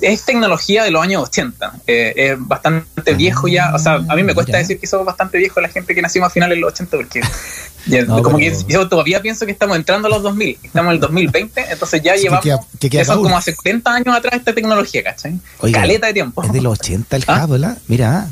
es 0.00 0.24
tecnología 0.24 0.84
de 0.84 0.90
los 0.90 1.02
años 1.02 1.22
80. 1.28 1.72
Eh, 1.86 2.12
es 2.16 2.36
bastante 2.38 3.14
viejo 3.14 3.48
ya. 3.48 3.74
O 3.74 3.78
sea, 3.78 3.94
a 4.08 4.16
mí 4.16 4.22
me 4.22 4.34
cuesta 4.34 4.56
decir 4.56 4.78
que 4.78 4.86
somos 4.86 5.04
bastante 5.04 5.38
viejos 5.38 5.62
la 5.62 5.68
gente 5.68 5.94
que 5.94 6.00
nacimos 6.00 6.28
a 6.28 6.30
finales 6.30 6.56
de 6.56 6.60
los 6.60 6.72
80 6.72 6.96
porque 6.96 7.20
como 8.22 8.38
que 8.38 8.56
yo 8.68 8.88
todavía 8.88 9.20
pienso 9.20 9.44
que 9.44 9.52
estamos 9.52 9.76
entrando 9.76 10.08
a 10.08 10.10
los 10.10 10.22
2000. 10.22 10.58
Estamos 10.62 10.90
en 10.90 10.94
el 10.94 11.00
2020, 11.00 11.72
entonces 11.72 12.02
ya 12.02 12.16
llevamos... 12.16 12.44
Que 12.78 13.04
son 13.04 13.22
como 13.22 13.36
hace 13.36 13.54
70 13.54 13.94
años 13.94 14.16
atrás 14.16 14.34
esta 14.34 14.54
tecnología, 14.54 15.02
¿cachai? 15.02 15.38
Caleta 15.72 16.06
de 16.06 16.14
tiempo. 16.14 16.42
Es 16.42 16.52
de 16.52 16.62
los 16.62 16.78
80 16.78 17.16
el 17.16 17.24
¿Ah? 17.28 17.44
Hubble, 17.44 17.68
Mira. 17.88 18.28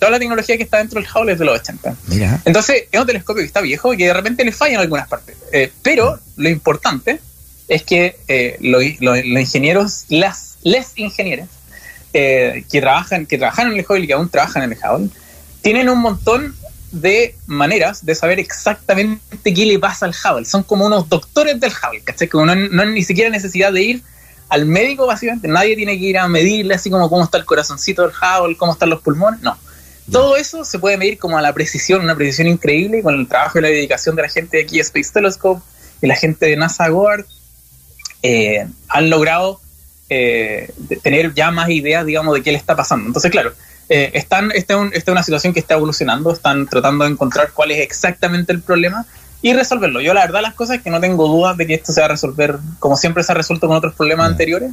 Toda 0.00 0.12
la 0.12 0.18
tecnología 0.18 0.56
que 0.56 0.62
está 0.62 0.78
dentro 0.78 0.98
del 0.98 1.08
Hubble 1.14 1.32
es 1.32 1.38
de 1.38 1.44
los 1.44 1.60
80. 1.60 1.94
Mira. 2.06 2.40
Entonces 2.46 2.84
es 2.90 2.98
un 2.98 3.06
telescopio 3.06 3.42
que 3.42 3.46
está 3.46 3.60
viejo 3.60 3.92
y 3.92 3.98
que 3.98 4.06
de 4.06 4.14
repente 4.14 4.44
le 4.46 4.50
falla 4.50 4.74
en 4.74 4.80
algunas 4.80 5.06
partes. 5.06 5.36
Eh, 5.52 5.70
pero 5.82 6.18
lo 6.36 6.48
importante 6.48 7.20
es 7.68 7.82
que 7.82 8.18
eh, 8.26 8.56
los, 8.60 8.82
ingenieros, 8.82 10.06
las 10.08 10.56
les 10.62 10.92
ingenieros 10.96 11.48
eh, 12.14 12.64
que 12.70 12.80
trabajan 12.80 13.26
que 13.26 13.36
trabajan 13.36 13.70
en 13.70 13.78
el 13.78 13.84
Hubble 13.86 14.04
y 14.04 14.06
que 14.06 14.14
aún 14.14 14.30
trabajan 14.30 14.62
en 14.62 14.72
el 14.72 14.78
Hubble, 14.78 15.10
tienen 15.60 15.90
un 15.90 15.98
montón 15.98 16.56
de 16.92 17.36
maneras 17.46 18.04
de 18.04 18.14
saber 18.14 18.40
exactamente 18.40 19.54
qué 19.54 19.66
le 19.66 19.78
pasa 19.78 20.06
al 20.06 20.14
Hubble. 20.14 20.46
Son 20.46 20.62
como 20.62 20.86
unos 20.86 21.10
doctores 21.10 21.60
del 21.60 21.72
Hubble, 21.72 22.00
¿cachai? 22.00 22.26
Que 22.26 22.38
no, 22.38 22.54
no 22.54 22.82
hay 22.82 22.88
ni 22.88 23.04
siquiera 23.04 23.28
necesidad 23.28 23.70
de 23.70 23.82
ir 23.82 24.02
al 24.48 24.64
médico, 24.64 25.06
básicamente. 25.06 25.46
Nadie 25.46 25.76
tiene 25.76 25.98
que 25.98 26.06
ir 26.06 26.18
a 26.18 26.26
medirle 26.26 26.74
así 26.74 26.90
como 26.90 27.08
cómo 27.10 27.24
está 27.24 27.36
el 27.36 27.44
corazoncito 27.44 28.02
del 28.02 28.12
Hubble, 28.12 28.56
cómo 28.56 28.72
están 28.72 28.88
los 28.88 29.02
pulmones. 29.02 29.40
No. 29.42 29.56
Todo 30.10 30.36
eso 30.36 30.64
se 30.64 30.78
puede 30.78 30.96
medir 30.96 31.18
como 31.18 31.38
a 31.38 31.42
la 31.42 31.52
precisión, 31.52 32.02
una 32.02 32.16
precisión 32.16 32.48
increíble, 32.48 33.02
con 33.02 33.14
el 33.14 33.28
trabajo 33.28 33.58
y 33.58 33.62
la 33.62 33.68
dedicación 33.68 34.16
de 34.16 34.22
la 34.22 34.28
gente 34.28 34.56
de 34.56 34.64
aquí 34.64 34.80
Space 34.80 35.10
Telescope 35.12 35.62
y 36.02 36.06
la 36.06 36.16
gente 36.16 36.46
de 36.46 36.56
NASA 36.56 36.88
Goddard 36.88 37.24
eh, 38.22 38.66
han 38.88 39.10
logrado 39.10 39.60
eh, 40.08 40.72
tener 41.02 41.34
ya 41.34 41.50
más 41.50 41.70
ideas, 41.70 42.04
digamos, 42.04 42.34
de 42.34 42.42
qué 42.42 42.52
le 42.52 42.58
está 42.58 42.76
pasando. 42.76 43.06
Entonces, 43.06 43.30
claro, 43.30 43.52
eh, 43.88 44.10
están, 44.14 44.50
esta 44.52 44.74
es 44.92 45.08
una 45.08 45.22
situación 45.22 45.52
que 45.52 45.60
está 45.60 45.74
evolucionando, 45.74 46.32
están 46.32 46.66
tratando 46.66 47.04
de 47.04 47.12
encontrar 47.12 47.52
cuál 47.52 47.70
es 47.70 47.78
exactamente 47.78 48.52
el 48.52 48.60
problema 48.60 49.06
y 49.42 49.52
resolverlo. 49.54 50.00
Yo 50.00 50.12
la 50.12 50.26
verdad 50.26 50.42
las 50.42 50.54
cosas 50.54 50.76
es 50.76 50.82
que 50.82 50.90
no 50.90 51.00
tengo 51.00 51.26
dudas 51.26 51.56
de 51.56 51.66
que 51.66 51.74
esto 51.74 51.92
se 51.92 52.00
va 52.00 52.06
a 52.06 52.10
resolver 52.10 52.58
como 52.78 52.96
siempre 52.96 53.22
se 53.22 53.32
ha 53.32 53.34
resuelto 53.34 53.68
con 53.68 53.76
otros 53.76 53.94
problemas 53.94 54.28
anteriores. 54.28 54.72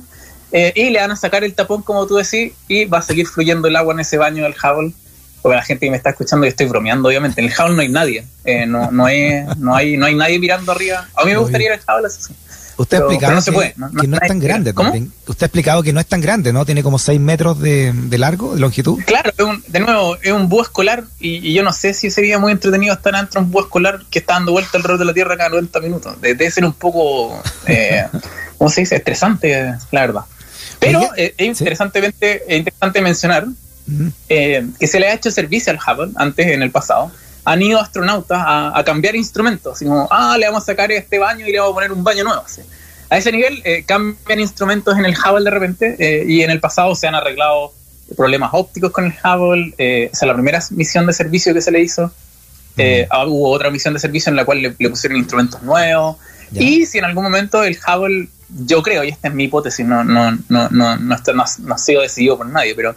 y 0.51 0.89
le 0.89 1.00
van 1.00 1.12
a 1.12 1.15
sacar 1.15 1.44
el 1.44 1.53
tapón, 1.53 1.84
como 1.84 2.06
tú 2.08 2.15
decís, 2.15 2.53
y 2.67 2.86
va 2.86 3.00
a 3.00 3.01
seguir 3.01 3.27
fluyendo 3.27 3.67
el 3.67 3.75
agua 3.75 3.94
en 3.94 4.01
ese 4.01 4.17
baño 4.17 4.44
del 4.44 4.56
Hubble. 4.56 4.94
Porque 5.41 5.56
la 5.56 5.63
gente 5.63 5.86
que 5.86 5.91
me 5.91 5.98
está 5.98 6.10
escuchando, 6.10 6.46
yo 6.46 6.50
estoy 6.50 6.67
bromeando, 6.67 7.10
obviamente. 7.10 7.41
En 7.41 7.48
el 7.48 7.53
Hubble 7.53 7.75
no 7.75 7.82
hay 7.82 7.89
nadie. 7.89 8.25
no, 8.67 8.91
no, 8.91 9.06
hay, 9.06 9.46
no, 9.58 9.75
hay, 9.75 9.98
no 9.98 10.06
hay 10.06 10.15
nadie 10.15 10.39
mirando 10.39 10.72
arriba. 10.72 11.08
A 11.15 11.24
mí 11.25 11.32
me 11.32 11.38
gustaría 11.38 11.74
ir 11.74 11.79
al 11.86 12.06
eso 12.06 12.22
sí 12.22 12.34
Usted 12.77 12.98
ha 12.98 13.00
explicado 13.00 13.41
que, 13.44 13.74
no, 14.08 14.17
es 14.17 14.27
tan 14.27 14.39
grande 14.39 14.72
también. 14.72 15.12
Usted 15.25 15.44
ha 15.44 15.48
explicado 15.48 15.82
que 15.82 15.94
no 15.94 16.00
es 16.00 16.06
tan 16.06 16.22
grande, 16.22 16.53
¿no? 16.53 16.63
Tiene 16.63 16.84
como 16.84 17.00
6 17.00 17.20
metros 17.20 17.60
de, 17.60 17.94
largo, 18.17 18.53
de 18.53 18.60
longitud. 18.60 19.01
Claro, 19.03 19.32
de 19.67 19.79
nuevo, 19.79 20.15
es 20.22 20.32
un 20.32 20.48
búho 20.48 20.62
escolar 20.62 21.03
y, 21.20 21.53
yo 21.53 21.63
no 21.63 21.74
sé 21.74 21.96
si 21.96 22.12
sería 22.12 22.38
muy 22.38 22.51
entretenido 22.51 22.94
estar 22.94 23.15
dentro 23.15 23.41
de 23.41 23.46
un 23.46 23.51
búho 23.51 23.63
escolar 23.63 24.01
que 24.12 24.20
está 24.20 24.36
dando 24.36 24.51
vuelta 24.51 24.77
alrededor 24.77 25.00
de 25.00 25.06
la 25.06 25.13
Tierra 25.13 25.38
cada 25.38 25.50
90 25.50 25.79
minutos. 25.79 26.22
Debe 26.22 26.51
ser 26.51 26.65
un 26.65 26.74
poco, 26.74 27.41
eh, 27.65 28.06
¿cómo 28.60 28.70
se 28.70 28.82
dice? 28.82 28.98
Estresante, 28.98 29.74
la 29.91 30.01
verdad. 30.01 30.22
Pero 30.79 31.01
eh, 31.17 31.34
es 31.36 31.48
interesantemente, 31.48 32.44
interesante 32.48 33.01
mencionar 33.01 33.48
eh, 34.29 34.67
que 34.79 34.88
se 34.88 35.00
le 35.00 35.08
ha 35.08 35.13
hecho 35.13 35.32
servicio 35.32 35.72
al 35.72 35.79
Hubble 35.79 36.13
antes, 36.15 36.48
en 36.48 36.62
el 36.62 36.72
pasado. 36.72 37.12
Han 37.46 37.62
ido 37.62 37.79
astronautas 37.79 38.39
a, 38.46 38.84
cambiar 38.86 39.15
instrumentos, 39.15 39.75
así 39.75 39.86
como, 39.86 40.08
ah, 40.12 40.38
le 40.38 40.46
vamos 40.46 40.63
a 40.63 40.65
sacar 40.65 40.91
este 40.91 41.17
baño 41.17 41.48
y 41.48 41.51
le 41.51 41.60
vamos 41.60 41.72
a 41.72 41.75
poner 41.75 41.91
un 41.94 42.03
baño 42.03 42.25
nuevo. 42.25 42.44
A 43.10 43.17
ese 43.17 43.32
nivel 43.32 43.62
eh, 43.63 43.84
cambian 43.86 44.39
instrumentos 44.41 44.98
en 44.98 45.06
el 45.06 45.15
Hubble 45.15 45.46
de 45.46 45.51
repente 45.51 46.25
y 46.27 46.41
en 46.41 46.51
el 46.51 46.60
pasado 46.60 46.94
se 46.94 47.08
han 47.08 47.15
arreglado 47.15 47.74
problemas 48.17 48.50
ópticos 48.51 48.91
con 48.91 49.06
el 49.06 49.13
Hubble. 49.24 49.74
esa 49.77 50.25
es 50.25 50.27
la 50.27 50.34
primera 50.34 50.62
misión 50.72 51.06
de 51.06 51.13
servicio 51.13 51.53
que 51.53 51.62
se 51.62 51.72
le 51.72 51.82
hizo. 51.82 52.12
hubo 52.75 53.50
otra 53.50 53.72
misión 53.72 53.94
de 53.94 54.01
servicio 54.01 54.29
en 54.29 54.36
la 54.36 54.44
cual 54.44 54.62
le, 54.62 54.89
pusieron 54.89 55.17
instrumentos 55.17 55.63
nuevos. 55.63 56.17
Y 56.51 56.86
si 56.86 56.98
en 56.98 57.06
algún 57.06 57.24
momento 57.24 57.63
el 57.63 57.77
Hubble 57.77 58.27
yo 58.50 58.82
creo, 58.82 59.03
y 59.03 59.10
esta 59.10 59.27
es 59.27 59.34
mi 59.34 59.46
hipótesis, 59.46 59.86
no, 59.86 60.03
no, 60.03 60.32
no, 60.32 60.70
no, 60.70 60.70
no, 60.70 60.98
no, 60.98 61.74
ha 61.74 61.77
sido 61.77 62.01
decidido 62.01 62.38
por 62.38 62.48
nadie, 62.48 62.75
pero 62.75 62.96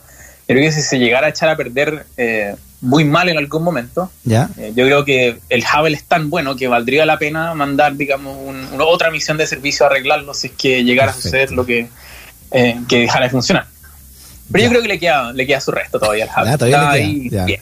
creo 0.55 0.69
que 0.69 0.73
si 0.73 0.83
se 0.83 0.99
llegara 0.99 1.27
a 1.27 1.31
echar 1.31 1.49
a 1.49 1.57
perder 1.57 2.07
eh, 2.17 2.55
muy 2.81 3.05
mal 3.05 3.29
en 3.29 3.37
algún 3.37 3.63
momento, 3.63 4.11
¿Ya? 4.25 4.49
Eh, 4.57 4.73
yo 4.75 4.85
creo 4.87 5.05
que 5.05 5.39
el 5.49 5.65
Hubble 5.65 5.97
es 5.97 6.05
tan 6.05 6.31
bueno 6.31 6.57
que 6.57 6.67
valdría 6.69 7.05
la 7.05 7.19
pena 7.19 7.55
mandar, 7.55 7.97
digamos, 7.97 8.37
otra 8.79 9.11
misión 9.11 9.37
de 9.37 9.47
servicio 9.47 9.85
a 9.85 9.91
arreglarlo 9.91 10.33
si 10.35 10.49
es 10.49 10.53
que 10.55 10.83
llegara 10.83 11.13
a 11.13 11.15
suceder 11.15 11.53
lo 11.53 11.67
que, 11.67 11.89
eh, 12.53 12.81
que 12.89 13.01
dejara 13.01 13.27
de 13.27 13.31
funcionar. 13.31 13.67
Pero 14.51 14.65
yo 14.65 14.71
creo 14.71 14.83
que 14.83 14.89
le 14.89 14.99
queda, 14.99 15.33
le 15.33 15.47
queda 15.47 15.61
su 15.61 15.71
resto 15.71 16.01
todavía 16.01 16.25
al 16.25 16.31
Hubble. 16.31 16.59
todavía 16.59 17.07
le 17.07 17.29
queda. 17.29 17.45
Bien. 17.45 17.61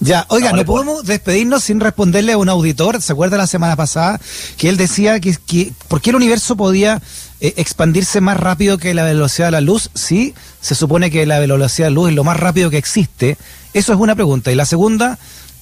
Ya, 0.00 0.24
oiga, 0.28 0.52
no, 0.52 0.64
podemos 0.64 1.04
despedirnos 1.04 1.64
sin 1.64 1.78
responderle 1.78 2.32
a 2.32 2.38
un 2.38 2.48
auditor. 2.48 3.02
¿Se 3.02 3.12
acuerda 3.12 3.36
la 3.36 3.46
semana 3.46 3.76
pasada 3.76 4.18
que 4.56 4.70
él 4.70 4.78
decía 4.78 5.20
que, 5.20 5.36
que 5.46 5.72
por 5.88 6.00
qué 6.00 6.10
el 6.10 6.16
universo 6.16 6.56
podía 6.56 7.02
eh, 7.40 7.54
expandirse 7.56 8.20
más 8.20 8.38
rápido 8.38 8.78
que 8.78 8.94
la 8.94 9.04
velocidad 9.04 9.48
de 9.48 9.52
la 9.52 9.60
luz? 9.60 9.90
Sí, 9.94 10.34
se 10.60 10.74
supone 10.74 11.10
que 11.10 11.26
la 11.26 11.38
velocidad 11.38 11.86
de 11.86 11.90
la 11.90 11.94
luz 11.94 12.10
es 12.10 12.14
lo 12.14 12.24
más 12.24 12.38
rápido 12.38 12.70
que 12.70 12.78
existe. 12.78 13.36
Eso 13.74 13.92
es 13.92 13.98
una 13.98 14.14
pregunta. 14.14 14.52
Y 14.52 14.54
la 14.54 14.66
segunda, 14.66 15.18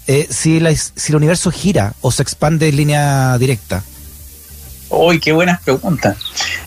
eh, 0.07 0.27
si, 0.31 0.61
si 0.95 1.13
el 1.13 1.17
universo 1.17 1.51
gira 1.51 1.95
o 2.01 2.11
se 2.11 2.23
expande 2.23 2.69
en 2.69 2.77
línea 2.77 3.39
directa. 3.39 3.83
Uy, 4.91 5.21
qué 5.21 5.33
buenas 5.33 5.61
preguntas. 5.61 6.17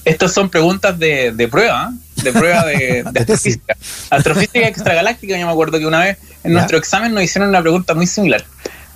Estas 0.06 0.32
son 0.34 0.50
preguntas 0.50 0.98
de, 0.98 1.32
de 1.32 1.48
prueba, 1.48 1.92
¿eh? 1.92 2.22
de 2.24 2.34
prueba 2.34 2.66
de, 2.66 3.04
astrofísica. 3.16 3.78
astrofísica 4.10 4.68
extragaláctica, 4.68 5.38
yo 5.38 5.46
me 5.46 5.52
acuerdo 5.52 5.80
que 5.80 5.88
una 5.88 6.00
vez 6.00 6.18
en 6.44 6.54
nuestro 6.54 6.78
examen 6.78 7.14
nos 7.14 7.24
hicieron 7.24 7.50
una 7.50 7.62
pregunta 7.62 7.94
muy 7.94 8.08
similar. 8.08 8.46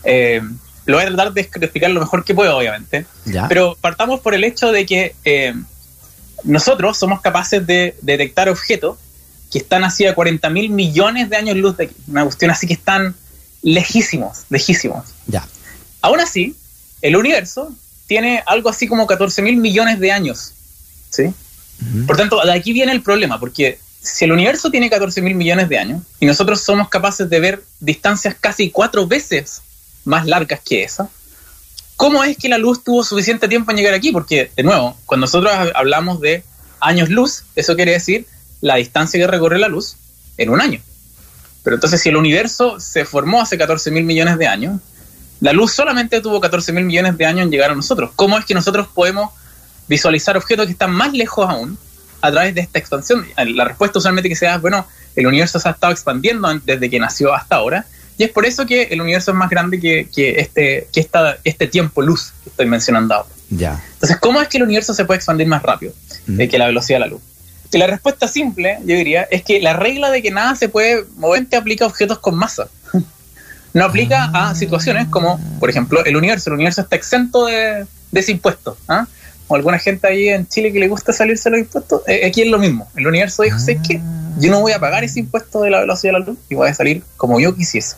Eh, 0.03 0.41
lo 0.86 0.98
voy 0.98 1.05
a 1.05 1.07
tratar 1.07 1.34
de 1.34 1.41
explicar 1.41 1.89
lo 1.89 2.00
mejor 2.00 2.24
que 2.24 2.36
puedo, 2.36 2.55
obviamente. 2.55 3.05
Pero 3.50 3.75
partamos 3.81 4.19
por 4.19 4.36
el 4.36 4.43
hecho 4.43 4.72
de 4.72 4.86
que 4.86 5.15
eh, 5.25 5.55
nosotros 6.45 6.97
somos 6.97 7.21
capaces 7.21 7.65
de 7.65 7.95
detectar 8.01 8.49
objetos 8.49 8.97
que 9.51 9.59
están 9.59 9.83
así 9.83 10.05
a 10.05 10.15
40 10.15 10.49
mil 10.49 10.69
millones 10.69 11.29
de 11.29 11.35
años 11.35 11.57
luz 11.57 11.77
de 11.77 11.85
aquí. 11.85 11.95
Una 12.07 12.23
cuestión 12.23 12.51
así 12.51 12.67
que 12.67 12.73
están 12.73 13.15
lejísimos, 13.61 14.43
lejísimos. 14.49 15.05
Ya. 15.27 15.47
Aún 16.01 16.19
así, 16.19 16.55
el 17.01 17.15
universo 17.15 17.73
tiene 18.07 18.43
algo 18.45 18.69
así 18.69 18.87
como 18.87 19.07
14 19.07 19.41
mil 19.41 19.57
millones 19.57 19.99
de 19.99 20.11
años. 20.11 20.53
¿sí? 21.09 21.33
Por 22.05 22.17
tanto, 22.17 22.41
de 22.43 22.53
aquí 22.53 22.73
viene 22.73 22.91
el 22.91 23.01
problema, 23.01 23.39
porque 23.39 23.79
si 24.01 24.25
el 24.25 24.31
universo 24.31 24.69
tiene 24.69 24.89
14 24.89 25.21
mil 25.21 25.35
millones 25.35 25.67
de 25.67 25.79
años 25.79 26.03
y 26.19 26.25
nosotros 26.25 26.61
somos 26.61 26.89
capaces 26.89 27.29
de 27.29 27.39
ver 27.39 27.63
distancias 27.79 28.35
casi 28.39 28.69
cuatro 28.69 29.07
veces 29.07 29.61
más 30.03 30.25
largas 30.25 30.59
que 30.63 30.83
esa, 30.83 31.09
¿cómo 31.95 32.23
es 32.23 32.37
que 32.37 32.49
la 32.49 32.57
luz 32.57 32.83
tuvo 32.83 33.03
suficiente 33.03 33.47
tiempo 33.47 33.71
en 33.71 33.77
llegar 33.77 33.93
aquí? 33.93 34.11
Porque, 34.11 34.51
de 34.55 34.63
nuevo, 34.63 34.97
cuando 35.05 35.25
nosotros 35.25 35.51
hablamos 35.73 36.21
de 36.21 36.43
años 36.79 37.09
luz, 37.09 37.43
eso 37.55 37.75
quiere 37.75 37.93
decir 37.93 38.25
la 38.61 38.75
distancia 38.75 39.19
que 39.19 39.27
recorre 39.27 39.59
la 39.59 39.67
luz 39.67 39.95
en 40.37 40.49
un 40.49 40.61
año. 40.61 40.79
Pero 41.63 41.75
entonces, 41.75 42.01
si 42.01 42.09
el 42.09 42.15
universo 42.15 42.79
se 42.79 43.05
formó 43.05 43.41
hace 43.41 43.57
14 43.57 43.91
mil 43.91 44.03
millones 44.03 44.37
de 44.37 44.47
años, 44.47 44.79
la 45.39 45.51
luz 45.51 45.73
solamente 45.73 46.21
tuvo 46.21 46.39
14 46.39 46.71
mil 46.73 46.85
millones 46.85 47.17
de 47.17 47.25
años 47.25 47.45
en 47.45 47.51
llegar 47.51 47.71
a 47.71 47.75
nosotros. 47.75 48.11
¿Cómo 48.15 48.37
es 48.37 48.45
que 48.45 48.53
nosotros 48.53 48.87
podemos 48.93 49.31
visualizar 49.87 50.37
objetos 50.37 50.65
que 50.65 50.71
están 50.73 50.91
más 50.91 51.13
lejos 51.13 51.49
aún 51.49 51.77
a 52.21 52.31
través 52.31 52.55
de 52.55 52.61
esta 52.61 52.79
expansión? 52.79 53.25
La 53.37 53.65
respuesta 53.65 53.99
usualmente 53.99 54.29
que 54.29 54.35
se 54.35 54.45
da 54.45 54.55
es, 54.55 54.61
bueno, 54.61 54.87
el 55.15 55.27
universo 55.27 55.59
se 55.59 55.67
ha 55.67 55.71
estado 55.71 55.91
expandiendo 55.91 56.47
desde 56.63 56.89
que 56.89 56.99
nació 56.99 57.33
hasta 57.33 57.55
ahora, 57.55 57.85
y 58.17 58.24
es 58.24 58.31
por 58.31 58.45
eso 58.45 58.65
que 58.65 58.84
el 58.84 59.01
universo 59.01 59.31
es 59.31 59.38
más 59.38 59.50
grande 59.50 59.79
que, 59.79 60.07
este, 60.15 60.88
que 60.91 61.00
esta, 61.00 61.38
este 61.43 61.67
tiempo 61.67 62.01
luz 62.01 62.34
que 62.43 62.50
estoy 62.50 62.65
mencionando 62.65 63.13
ahora. 63.13 63.29
Ya. 63.50 63.84
Entonces, 63.93 64.17
¿cómo 64.17 64.41
es 64.41 64.48
que 64.48 64.57
el 64.57 64.63
universo 64.63 64.93
se 64.93 65.05
puede 65.05 65.17
expandir 65.17 65.48
más 65.48 65.62
rápido 65.62 65.93
mm. 66.27 66.48
que 66.48 66.57
la 66.57 66.67
velocidad 66.67 66.98
de 66.98 67.05
la 67.05 67.07
luz? 67.07 67.22
Y 67.72 67.77
la 67.77 67.88
respuesta 67.88 68.27
simple, 68.27 68.79
yo 68.86 68.95
diría, 68.95 69.24
es 69.24 69.43
que 69.43 69.60
la 69.60 69.74
regla 69.74 70.10
de 70.10 70.22
que 70.22 70.31
nada 70.31 70.55
se 70.55 70.69
puede 70.69 71.03
mover 71.17 71.45
te 71.48 71.57
aplica 71.57 71.84
a 71.84 71.88
objetos 71.89 72.19
con 72.19 72.36
masa 72.36 72.69
no 73.75 73.84
aplica 73.84 74.29
a 74.34 74.51
ah. 74.51 74.55
situaciones 74.55 75.10
como, 75.10 75.38
por 75.60 75.69
ejemplo, 75.69 76.03
el 76.05 76.15
universo. 76.15 76.50
El 76.50 76.53
universo 76.55 76.81
está 76.81 76.95
exento 76.95 77.45
de, 77.45 77.86
ese 78.13 78.31
impuesto. 78.31 78.77
¿ah? 78.88 79.05
O 79.48 79.55
alguna 79.55 79.77
gente 79.77 80.07
ahí 80.07 80.29
en 80.29 80.48
Chile 80.48 80.72
que 80.72 80.79
le 80.79 80.88
gusta 80.88 81.12
salirse 81.12 81.50
de 81.50 81.57
los 81.57 81.65
impuestos. 81.65 82.01
Eh, 82.07 82.25
aquí 82.25 82.43
es 82.43 82.48
lo 82.48 82.57
mismo. 82.57 82.88
El 82.95 83.05
universo 83.05 83.43
dijo, 83.43 83.60
sé 83.60 83.77
que 83.86 84.00
yo 84.39 84.50
no 84.50 84.62
voy 84.62 84.72
a 84.72 84.79
pagar 84.79 85.03
ese 85.03 85.19
impuesto 85.19 85.62
de 85.62 85.72
la 85.72 85.81
velocidad 85.81 86.13
de 86.13 86.19
la 86.19 86.25
luz 86.25 86.38
y 86.50 86.55
voy 86.55 86.69
a 86.69 86.74
salir 86.74 87.03
como 87.17 87.38
yo 87.41 87.53
quisiese. 87.53 87.98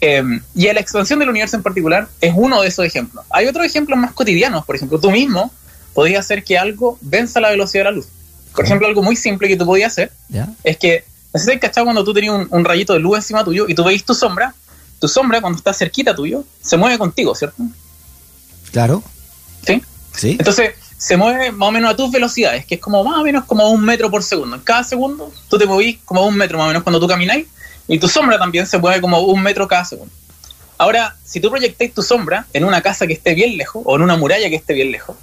Em, 0.00 0.42
y 0.54 0.70
la 0.72 0.80
expansión 0.80 1.18
del 1.18 1.30
universo 1.30 1.56
en 1.56 1.62
particular 1.62 2.08
es 2.20 2.32
uno 2.36 2.60
de 2.60 2.68
esos 2.68 2.84
ejemplos. 2.84 3.24
Hay 3.30 3.46
otros 3.46 3.64
ejemplos 3.64 3.98
más 3.98 4.12
cotidianos. 4.12 4.64
Por 4.64 4.76
ejemplo, 4.76 5.00
tú 5.00 5.10
mismo 5.10 5.52
podías 5.94 6.24
hacer 6.24 6.44
que 6.44 6.58
algo 6.58 6.98
venza 7.00 7.40
la 7.40 7.50
velocidad 7.50 7.84
de 7.84 7.90
la 7.90 7.96
luz. 7.96 8.06
Por 8.54 8.64
ejemplo, 8.64 8.86
algo 8.86 9.02
muy 9.02 9.16
simple 9.16 9.48
que 9.48 9.56
tú 9.56 9.66
podías 9.66 9.92
hacer 9.92 10.12
es 10.62 10.76
que, 10.76 11.04
no 11.32 11.40
sé 11.40 11.58
si 11.60 11.80
cuando 11.82 12.04
tú 12.04 12.12
tenías 12.12 12.46
un, 12.50 12.64
rayito 12.64 12.92
de 12.92 13.00
luz 13.00 13.16
encima 13.16 13.44
tuyo 13.44 13.66
y 13.68 13.74
tú 13.74 13.82
veis 13.82 14.04
tu 14.04 14.14
sombra, 14.14 14.54
tu 15.00 15.08
sombra 15.08 15.40
cuando 15.40 15.56
está 15.56 15.72
cerquita 15.72 16.14
tuyo 16.14 16.44
se 16.60 16.76
mueve 16.76 16.98
contigo, 16.98 17.34
¿cierto? 17.34 17.62
Claro. 18.70 19.02
¿Sí? 19.66 19.82
Sí. 20.14 20.36
Entonces 20.38 20.74
se 20.96 21.16
mueve 21.16 21.50
más 21.50 21.68
o 21.68 21.72
menos 21.72 21.90
a 21.90 21.96
tus 21.96 22.10
velocidades, 22.10 22.64
que 22.66 22.76
es 22.76 22.80
como 22.80 23.02
más 23.02 23.18
o 23.18 23.24
menos 23.24 23.44
como 23.44 23.68
un 23.70 23.84
metro 23.84 24.10
por 24.10 24.22
segundo. 24.22 24.56
En 24.56 24.62
cada 24.62 24.84
segundo 24.84 25.32
tú 25.48 25.58
te 25.58 25.66
movís 25.66 25.98
como 26.04 26.26
un 26.26 26.36
metro 26.36 26.58
más 26.58 26.66
o 26.66 26.68
menos 26.68 26.82
cuando 26.82 27.00
tú 27.00 27.08
camináis 27.08 27.46
y 27.88 27.98
tu 27.98 28.08
sombra 28.08 28.38
también 28.38 28.66
se 28.66 28.78
mueve 28.78 29.00
como 29.00 29.20
un 29.20 29.42
metro 29.42 29.68
cada 29.68 29.84
segundo. 29.84 30.12
Ahora, 30.76 31.16
si 31.24 31.40
tú 31.40 31.50
proyectáis 31.50 31.94
tu 31.94 32.02
sombra 32.02 32.46
en 32.52 32.64
una 32.64 32.82
casa 32.82 33.06
que 33.06 33.12
esté 33.12 33.34
bien 33.34 33.56
lejos 33.56 33.82
o 33.84 33.96
en 33.96 34.02
una 34.02 34.16
muralla 34.16 34.48
que 34.48 34.56
esté 34.56 34.74
bien 34.74 34.90
lejos, 34.90 35.16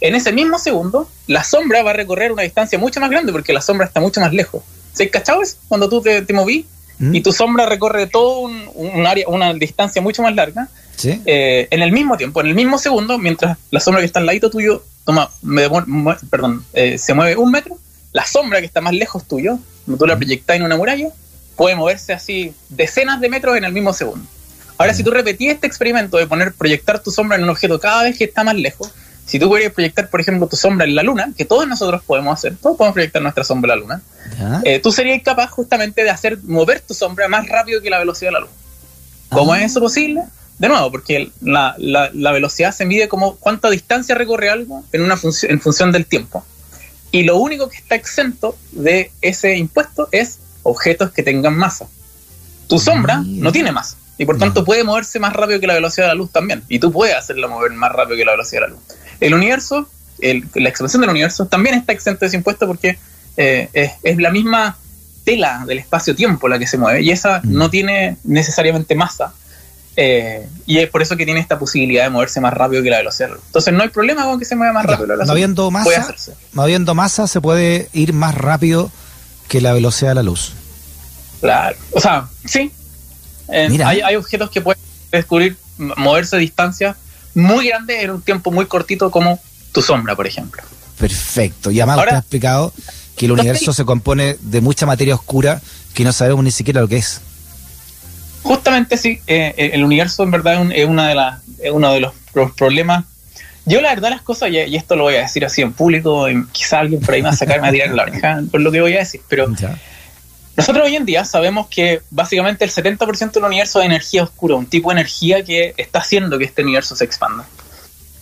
en 0.00 0.14
ese 0.14 0.32
mismo 0.32 0.58
segundo 0.58 1.08
la 1.26 1.44
sombra 1.44 1.82
va 1.82 1.90
a 1.90 1.92
recorrer 1.92 2.32
una 2.32 2.42
distancia 2.42 2.78
mucho 2.78 3.00
más 3.00 3.10
grande 3.10 3.32
porque 3.32 3.52
la 3.52 3.60
sombra 3.60 3.86
está 3.86 4.00
mucho 4.00 4.20
más 4.20 4.32
lejos. 4.32 4.62
¿Se 4.92 5.10
cachado 5.10 5.42
eso? 5.42 5.56
Cuando 5.68 5.88
tú 5.88 6.00
te, 6.00 6.22
te 6.22 6.32
movís 6.32 6.64
¿Mm? 6.98 7.14
y 7.14 7.20
tu 7.20 7.32
sombra 7.32 7.66
recorre 7.66 8.06
todo 8.06 8.40
un, 8.40 9.06
área, 9.06 9.28
una 9.28 9.54
distancia 9.54 10.02
mucho 10.02 10.22
más 10.22 10.34
larga, 10.34 10.68
eh, 11.04 11.68
en 11.70 11.82
el 11.82 11.92
mismo 11.92 12.16
tiempo, 12.16 12.40
en 12.40 12.48
el 12.48 12.54
mismo 12.54 12.78
segundo, 12.78 13.18
mientras 13.18 13.56
la 13.70 13.78
sombra 13.78 14.00
que 14.00 14.06
está 14.06 14.18
al 14.18 14.26
ladito 14.26 14.50
tuyo 14.50 14.82
toma, 15.04 15.30
perdón, 16.28 16.64
eh, 16.72 16.98
se 16.98 17.14
mueve 17.14 17.36
un 17.36 17.50
metro, 17.50 17.78
la 18.12 18.26
sombra 18.26 18.60
que 18.60 18.66
está 18.66 18.80
más 18.80 18.92
lejos 18.92 19.24
tuyo, 19.26 19.58
tú 19.86 20.06
la 20.06 20.16
¿Mm? 20.16 20.18
proyectas 20.18 20.56
en 20.56 20.64
una 20.64 20.76
muralla, 20.76 21.08
puede 21.58 21.74
moverse 21.74 22.12
así 22.12 22.54
decenas 22.68 23.20
de 23.20 23.28
metros 23.28 23.56
en 23.56 23.64
el 23.64 23.72
mismo 23.72 23.92
segundo. 23.92 24.24
Ahora, 24.78 24.94
si 24.94 25.02
tú 25.02 25.10
repetís 25.10 25.50
este 25.50 25.66
experimento 25.66 26.16
de 26.16 26.26
poner, 26.28 26.54
proyectar 26.54 27.00
tu 27.00 27.10
sombra 27.10 27.36
en 27.36 27.42
un 27.42 27.50
objeto 27.50 27.80
cada 27.80 28.04
vez 28.04 28.16
que 28.16 28.24
está 28.24 28.44
más 28.44 28.54
lejos, 28.54 28.92
si 29.26 29.40
tú 29.40 29.50
quieres 29.50 29.72
proyectar, 29.72 30.08
por 30.08 30.20
ejemplo, 30.20 30.46
tu 30.46 30.56
sombra 30.56 30.86
en 30.86 30.94
la 30.94 31.02
luna, 31.02 31.32
que 31.36 31.44
todos 31.44 31.66
nosotros 31.66 32.00
podemos 32.06 32.32
hacer, 32.32 32.56
todos 32.56 32.76
podemos 32.76 32.94
proyectar 32.94 33.20
nuestra 33.20 33.42
sombra 33.42 33.74
en 33.74 33.80
la 33.80 33.84
luna, 33.84 34.02
eh, 34.64 34.78
tú 34.78 34.92
serías 34.92 35.20
capaz 35.22 35.48
justamente 35.48 36.04
de 36.04 36.10
hacer 36.10 36.38
mover 36.44 36.80
tu 36.80 36.94
sombra 36.94 37.26
más 37.26 37.48
rápido 37.48 37.82
que 37.82 37.90
la 37.90 37.98
velocidad 37.98 38.28
de 38.28 38.34
la 38.34 38.40
luz. 38.40 38.50
¿Cómo 39.28 39.54
es 39.54 39.64
eso 39.64 39.80
posible? 39.80 40.22
De 40.58 40.68
nuevo, 40.68 40.92
porque 40.92 41.32
la, 41.40 41.74
velocidad 42.12 42.72
se 42.72 42.86
mide 42.86 43.08
como 43.08 43.34
cuánta 43.34 43.68
distancia 43.68 44.14
recorre 44.14 44.48
algo 44.48 44.84
en, 44.92 45.02
una 45.02 45.16
función, 45.16 45.50
en 45.50 45.60
función 45.60 45.90
del 45.90 46.06
tiempo. 46.06 46.44
Y 47.10 47.24
lo 47.24 47.36
único 47.36 47.68
que 47.68 47.78
está 47.78 47.96
exento 47.96 48.56
de 48.70 49.10
ese 49.20 49.56
impuesto 49.56 50.08
es 50.12 50.38
objetos 50.68 51.10
que 51.10 51.22
tengan 51.22 51.56
masa. 51.56 51.86
Tu 52.68 52.78
sombra 52.78 53.22
no 53.24 53.50
tiene 53.50 53.72
masa 53.72 53.96
y 54.18 54.26
por 54.26 54.36
tanto 54.36 54.64
puede 54.64 54.82
moverse 54.82 55.20
más 55.20 55.32
rápido 55.32 55.60
que 55.60 55.66
la 55.68 55.74
velocidad 55.74 56.06
de 56.06 56.08
la 56.08 56.14
luz 56.16 56.32
también. 56.32 56.64
Y 56.68 56.80
tú 56.80 56.90
puedes 56.90 57.16
hacerla 57.16 57.46
mover 57.46 57.70
más 57.72 57.92
rápido 57.92 58.16
que 58.16 58.24
la 58.24 58.32
velocidad 58.32 58.62
de 58.62 58.68
la 58.68 58.74
luz. 58.74 58.82
El 59.20 59.32
universo, 59.32 59.88
la 60.20 60.68
expansión 60.68 61.00
del 61.00 61.10
universo, 61.10 61.46
también 61.46 61.76
está 61.76 61.92
exento 61.92 62.20
de 62.20 62.26
ese 62.26 62.36
impuesto 62.36 62.66
porque 62.66 62.98
eh, 63.36 63.68
es, 64.02 64.18
la 64.18 64.30
misma 64.30 64.76
tela 65.24 65.62
del 65.66 65.78
espacio-tiempo 65.78 66.48
la 66.48 66.58
que 66.58 66.66
se 66.66 66.78
mueve 66.78 67.02
y 67.02 67.10
esa 67.10 67.40
mm. 67.42 67.52
no 67.54 67.70
tiene 67.70 68.16
necesariamente 68.24 68.96
masa. 68.96 69.32
Eh, 70.00 70.48
y 70.66 70.78
es 70.78 70.88
por 70.90 71.02
eso 71.02 71.16
que 71.16 71.24
tiene 71.24 71.40
esta 71.40 71.58
posibilidad 71.58 72.04
de 72.04 72.10
moverse 72.10 72.40
más 72.40 72.52
rápido 72.52 72.82
que 72.82 72.90
la 72.90 72.98
velocidad. 72.98 73.30
Entonces 73.46 73.72
no 73.72 73.82
hay 73.82 73.88
problema 73.88 74.24
con 74.24 74.38
que 74.38 74.44
se 74.44 74.56
mueva 74.56 74.72
más 74.72 74.84
rápido 74.84 75.06
la 75.06 75.14
velocidad. 75.14 75.26
No 75.26 75.32
habiendo 75.32 75.70
masa, 75.70 76.14
no 76.52 76.62
habiendo 76.62 76.94
masa, 76.94 77.26
se 77.28 77.40
puede 77.40 77.88
ir 77.92 78.12
más 78.12 78.34
rápido 78.34 78.90
que 79.48 79.60
la 79.60 79.72
velocidad 79.72 80.10
de 80.10 80.14
la 80.16 80.22
luz. 80.22 80.52
Claro. 81.40 81.76
O 81.92 82.00
sea, 82.00 82.28
sí. 82.44 82.70
Eh, 83.48 83.78
hay, 83.84 84.00
hay, 84.00 84.16
objetos 84.16 84.50
que 84.50 84.60
pueden 84.60 84.80
descubrir, 85.10 85.56
moverse 85.78 86.36
a 86.36 86.38
distancias 86.38 86.96
muy 87.34 87.68
grandes 87.68 88.02
en 88.02 88.10
un 88.10 88.22
tiempo 88.22 88.50
muy 88.50 88.66
cortito, 88.66 89.10
como 89.10 89.40
tu 89.72 89.80
sombra, 89.80 90.14
por 90.14 90.26
ejemplo. 90.26 90.62
Perfecto. 90.98 91.70
Y 91.70 91.80
además 91.80 91.98
usted 91.98 92.14
ha 92.14 92.18
explicado 92.18 92.72
que 93.16 93.26
el 93.26 93.32
universo 93.32 93.72
se 93.72 93.84
compone 93.84 94.36
de 94.40 94.60
mucha 94.60 94.86
materia 94.86 95.14
oscura 95.14 95.60
que 95.94 96.04
no 96.04 96.12
sabemos 96.12 96.44
ni 96.44 96.50
siquiera 96.50 96.80
lo 96.80 96.88
que 96.88 96.98
es. 96.98 97.20
Justamente 98.42 98.96
sí, 98.96 99.20
eh, 99.26 99.54
eh, 99.56 99.70
el 99.74 99.84
universo 99.84 100.22
en 100.22 100.30
verdad 100.30 100.72
es, 100.72 100.86
una 100.86 101.08
de 101.08 101.14
las, 101.14 101.40
uno 101.72 101.92
de 101.92 102.00
los 102.00 102.12
problemas. 102.56 103.04
Yo 103.68 103.80
la 103.80 103.90
verdad 103.90 104.10
las 104.10 104.22
cosas, 104.22 104.50
y, 104.50 104.76
esto 104.76 104.96
lo 104.96 105.04
voy 105.04 105.16
a 105.16 105.20
decir 105.20 105.44
así 105.44 105.62
en 105.62 105.72
público, 105.72 106.28
y 106.28 106.46
quizá 106.52 106.80
alguien 106.80 107.00
por 107.00 107.14
ahí 107.14 107.22
me 107.22 107.28
va 107.28 107.34
a 107.34 107.36
sacarme 107.36 107.68
a 107.68 107.70
tirar 107.70 107.90
la 107.90 108.02
oreja 108.04 108.40
por 108.50 108.60
lo 108.60 108.72
que 108.72 108.80
voy 108.80 108.94
a 108.94 109.00
decir, 109.00 109.20
pero 109.28 109.48
nosotros 110.56 110.86
hoy 110.86 110.96
en 110.96 111.04
día 111.04 111.24
sabemos 111.24 111.68
que 111.68 112.00
básicamente 112.10 112.64
el 112.64 112.70
70% 112.70 113.32
del 113.32 113.44
universo 113.44 113.80
es 113.80 113.86
energía 113.86 114.24
oscura, 114.24 114.56
un 114.56 114.66
tipo 114.66 114.90
de 114.90 114.94
energía 114.94 115.44
que 115.44 115.74
está 115.76 116.00
haciendo 116.00 116.38
que 116.38 116.44
este 116.44 116.62
universo 116.62 116.96
se 116.96 117.04
expanda. 117.04 117.46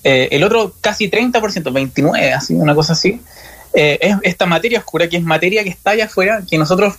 Eh, 0.04 0.28
el 0.32 0.44
otro 0.44 0.74
casi 0.80 1.10
30%, 1.10 1.72
29, 1.72 2.32
así, 2.32 2.54
una 2.54 2.74
cosa 2.74 2.92
así, 2.92 3.20
es 3.72 4.16
esta 4.22 4.46
materia 4.46 4.78
oscura, 4.78 5.08
que 5.08 5.16
es 5.16 5.22
materia 5.22 5.62
que 5.62 5.70
está 5.70 5.90
allá 5.90 6.06
afuera, 6.06 6.42
que 6.48 6.56
nosotros 6.56 6.94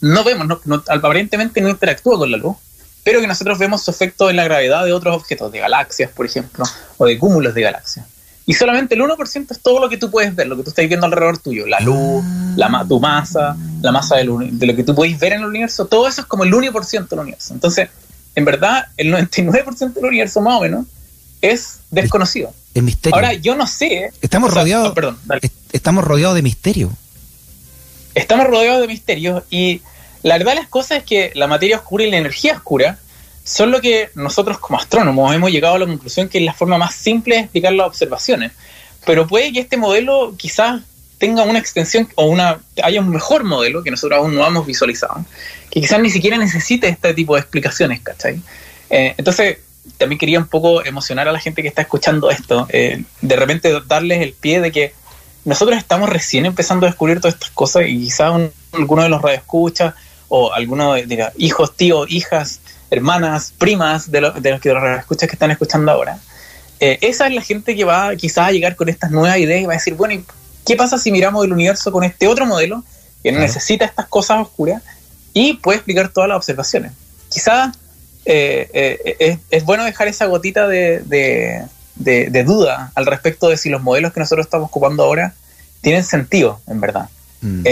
no 0.00 0.24
vemos, 0.24 0.46
no, 0.64 0.82
aparentemente 0.88 1.60
no 1.60 1.68
interactúa 1.68 2.18
con 2.18 2.30
la 2.30 2.36
luz, 2.36 2.56
pero 3.06 3.20
que 3.20 3.28
nosotros 3.28 3.56
vemos 3.56 3.84
su 3.84 3.92
efecto 3.92 4.30
en 4.30 4.34
la 4.34 4.42
gravedad 4.42 4.84
de 4.84 4.92
otros 4.92 5.14
objetos, 5.14 5.52
de 5.52 5.60
galaxias, 5.60 6.10
por 6.10 6.26
ejemplo, 6.26 6.64
o 6.96 7.06
de 7.06 7.16
cúmulos 7.16 7.54
de 7.54 7.62
galaxias. 7.62 8.04
Y 8.46 8.54
solamente 8.54 8.96
el 8.96 9.00
1% 9.00 9.46
es 9.48 9.60
todo 9.60 9.78
lo 9.78 9.88
que 9.88 9.96
tú 9.96 10.10
puedes 10.10 10.34
ver, 10.34 10.48
lo 10.48 10.56
que 10.56 10.64
tú 10.64 10.70
estás 10.70 10.88
viendo 10.88 11.06
alrededor 11.06 11.38
tuyo, 11.38 11.66
la 11.66 11.78
luz, 11.78 12.24
la, 12.56 12.84
tu 12.88 12.98
masa, 12.98 13.56
la 13.80 13.92
masa 13.92 14.16
de 14.16 14.24
lo 14.24 14.40
que 14.74 14.82
tú 14.82 14.92
puedes 14.92 15.16
ver 15.20 15.34
en 15.34 15.42
el 15.42 15.46
universo, 15.46 15.86
todo 15.86 16.08
eso 16.08 16.22
es 16.22 16.26
como 16.26 16.42
el 16.42 16.52
1% 16.52 17.08
del 17.08 17.18
universo. 17.20 17.54
Entonces, 17.54 17.90
en 18.34 18.44
verdad, 18.44 18.86
el 18.96 19.14
99% 19.14 19.92
del 19.92 20.04
universo 20.04 20.40
más 20.40 20.58
o 20.58 20.62
menos 20.62 20.86
es 21.42 21.78
desconocido. 21.92 22.52
El 22.74 22.82
misterio. 22.82 23.14
Ahora, 23.14 23.34
yo 23.34 23.54
no 23.54 23.68
sé. 23.68 24.10
Estamos 24.20 24.52
rodeados. 24.52 24.92
perdón, 24.94 25.16
estamos 25.70 26.02
rodeados 26.02 26.34
de 26.34 26.42
misterio 26.42 26.90
estamos 28.16 28.46
rodeados 28.46 28.80
de 28.80 28.88
misterios 28.88 29.44
y 29.50 29.82
la 30.26 30.38
verdad 30.38 30.54
de 30.54 30.60
las 30.62 30.68
cosas 30.68 30.98
es 30.98 31.04
que 31.04 31.30
la 31.36 31.46
materia 31.46 31.76
oscura 31.76 32.02
y 32.02 32.10
la 32.10 32.16
energía 32.16 32.54
oscura 32.54 32.98
son 33.44 33.70
lo 33.70 33.80
que 33.80 34.10
nosotros 34.16 34.58
como 34.58 34.76
astrónomos 34.76 35.32
hemos 35.32 35.52
llegado 35.52 35.76
a 35.76 35.78
la 35.78 35.86
conclusión 35.86 36.28
que 36.28 36.38
es 36.38 36.44
la 36.44 36.52
forma 36.52 36.78
más 36.78 36.96
simple 36.96 37.36
de 37.36 37.42
explicar 37.42 37.72
las 37.74 37.86
observaciones. 37.86 38.50
Pero 39.04 39.28
puede 39.28 39.52
que 39.52 39.60
este 39.60 39.76
modelo 39.76 40.34
quizás 40.36 40.82
tenga 41.18 41.44
una 41.44 41.60
extensión 41.60 42.08
o 42.16 42.26
una 42.26 42.58
haya 42.82 43.00
un 43.00 43.10
mejor 43.10 43.44
modelo 43.44 43.84
que 43.84 43.92
nosotros 43.92 44.18
aún 44.18 44.34
no 44.34 44.44
hemos 44.44 44.66
visualizado, 44.66 45.24
que 45.70 45.80
quizás 45.80 46.00
ni 46.00 46.10
siquiera 46.10 46.36
necesite 46.38 46.88
este 46.88 47.14
tipo 47.14 47.36
de 47.36 47.42
explicaciones, 47.42 48.00
¿cachai? 48.00 48.40
Eh, 48.90 49.14
entonces, 49.16 49.58
también 49.96 50.18
quería 50.18 50.40
un 50.40 50.48
poco 50.48 50.84
emocionar 50.84 51.28
a 51.28 51.32
la 51.32 51.38
gente 51.38 51.62
que 51.62 51.68
está 51.68 51.82
escuchando 51.82 52.30
esto, 52.30 52.66
eh, 52.70 53.04
de 53.20 53.36
repente 53.36 53.72
darles 53.86 54.22
el 54.22 54.32
pie 54.32 54.60
de 54.60 54.72
que 54.72 54.92
nosotros 55.44 55.78
estamos 55.78 56.08
recién 56.08 56.46
empezando 56.46 56.84
a 56.84 56.88
descubrir 56.88 57.20
todas 57.20 57.34
estas 57.34 57.50
cosas 57.50 57.84
y 57.86 58.00
quizás 58.00 58.32
alguno 58.72 59.04
de 59.04 59.08
los 59.08 59.22
radioescuchas 59.22 59.94
o 60.28 60.52
alguno 60.52 60.94
de, 60.94 61.30
hijos, 61.36 61.76
tíos, 61.76 62.10
hijas, 62.10 62.60
hermanas, 62.90 63.52
primas 63.56 64.10
de, 64.10 64.32
de 64.40 64.50
los 64.50 64.60
que 64.60 64.72
los 64.72 64.82
radioescuchas 64.82 65.28
que 65.28 65.34
están 65.34 65.50
escuchando 65.50 65.92
ahora. 65.92 66.18
Eh, 66.78 66.98
esa 67.00 67.26
es 67.26 67.34
la 67.34 67.42
gente 67.42 67.74
que 67.74 67.84
va 67.84 68.14
quizás 68.16 68.48
a 68.48 68.52
llegar 68.52 68.76
con 68.76 68.88
estas 68.88 69.10
nuevas 69.10 69.38
ideas 69.38 69.62
y 69.62 69.66
va 69.66 69.72
a 69.72 69.76
decir, 69.76 69.94
bueno, 69.94 70.22
¿qué 70.66 70.76
pasa 70.76 70.98
si 70.98 71.10
miramos 71.10 71.44
el 71.44 71.52
universo 71.52 71.90
con 71.90 72.04
este 72.04 72.26
otro 72.26 72.44
modelo 72.46 72.84
que 73.22 73.32
no 73.32 73.40
necesita 73.40 73.84
estas 73.84 74.06
cosas 74.06 74.42
oscuras 74.42 74.82
y 75.32 75.54
puede 75.54 75.78
explicar 75.78 76.10
todas 76.10 76.28
las 76.28 76.36
observaciones? 76.36 76.92
Quizás 77.30 77.74
eh, 78.24 78.68
eh, 79.18 79.38
es, 79.50 79.64
bueno 79.64 79.84
dejar 79.84 80.08
esa 80.08 80.26
gotita 80.26 80.68
de, 80.68 81.02
de, 81.94 82.44
duda 82.44 82.92
al 82.94 83.06
respecto 83.06 83.48
de 83.48 83.56
si 83.56 83.70
los 83.70 83.82
modelos 83.82 84.12
que 84.12 84.20
nosotros 84.20 84.46
estamos 84.46 84.68
ocupando 84.68 85.04
ahora 85.04 85.34
tienen 85.80 86.04
sentido, 86.04 86.60
en 86.66 86.80
verdad. 86.80 87.08
Mm. 87.40 87.66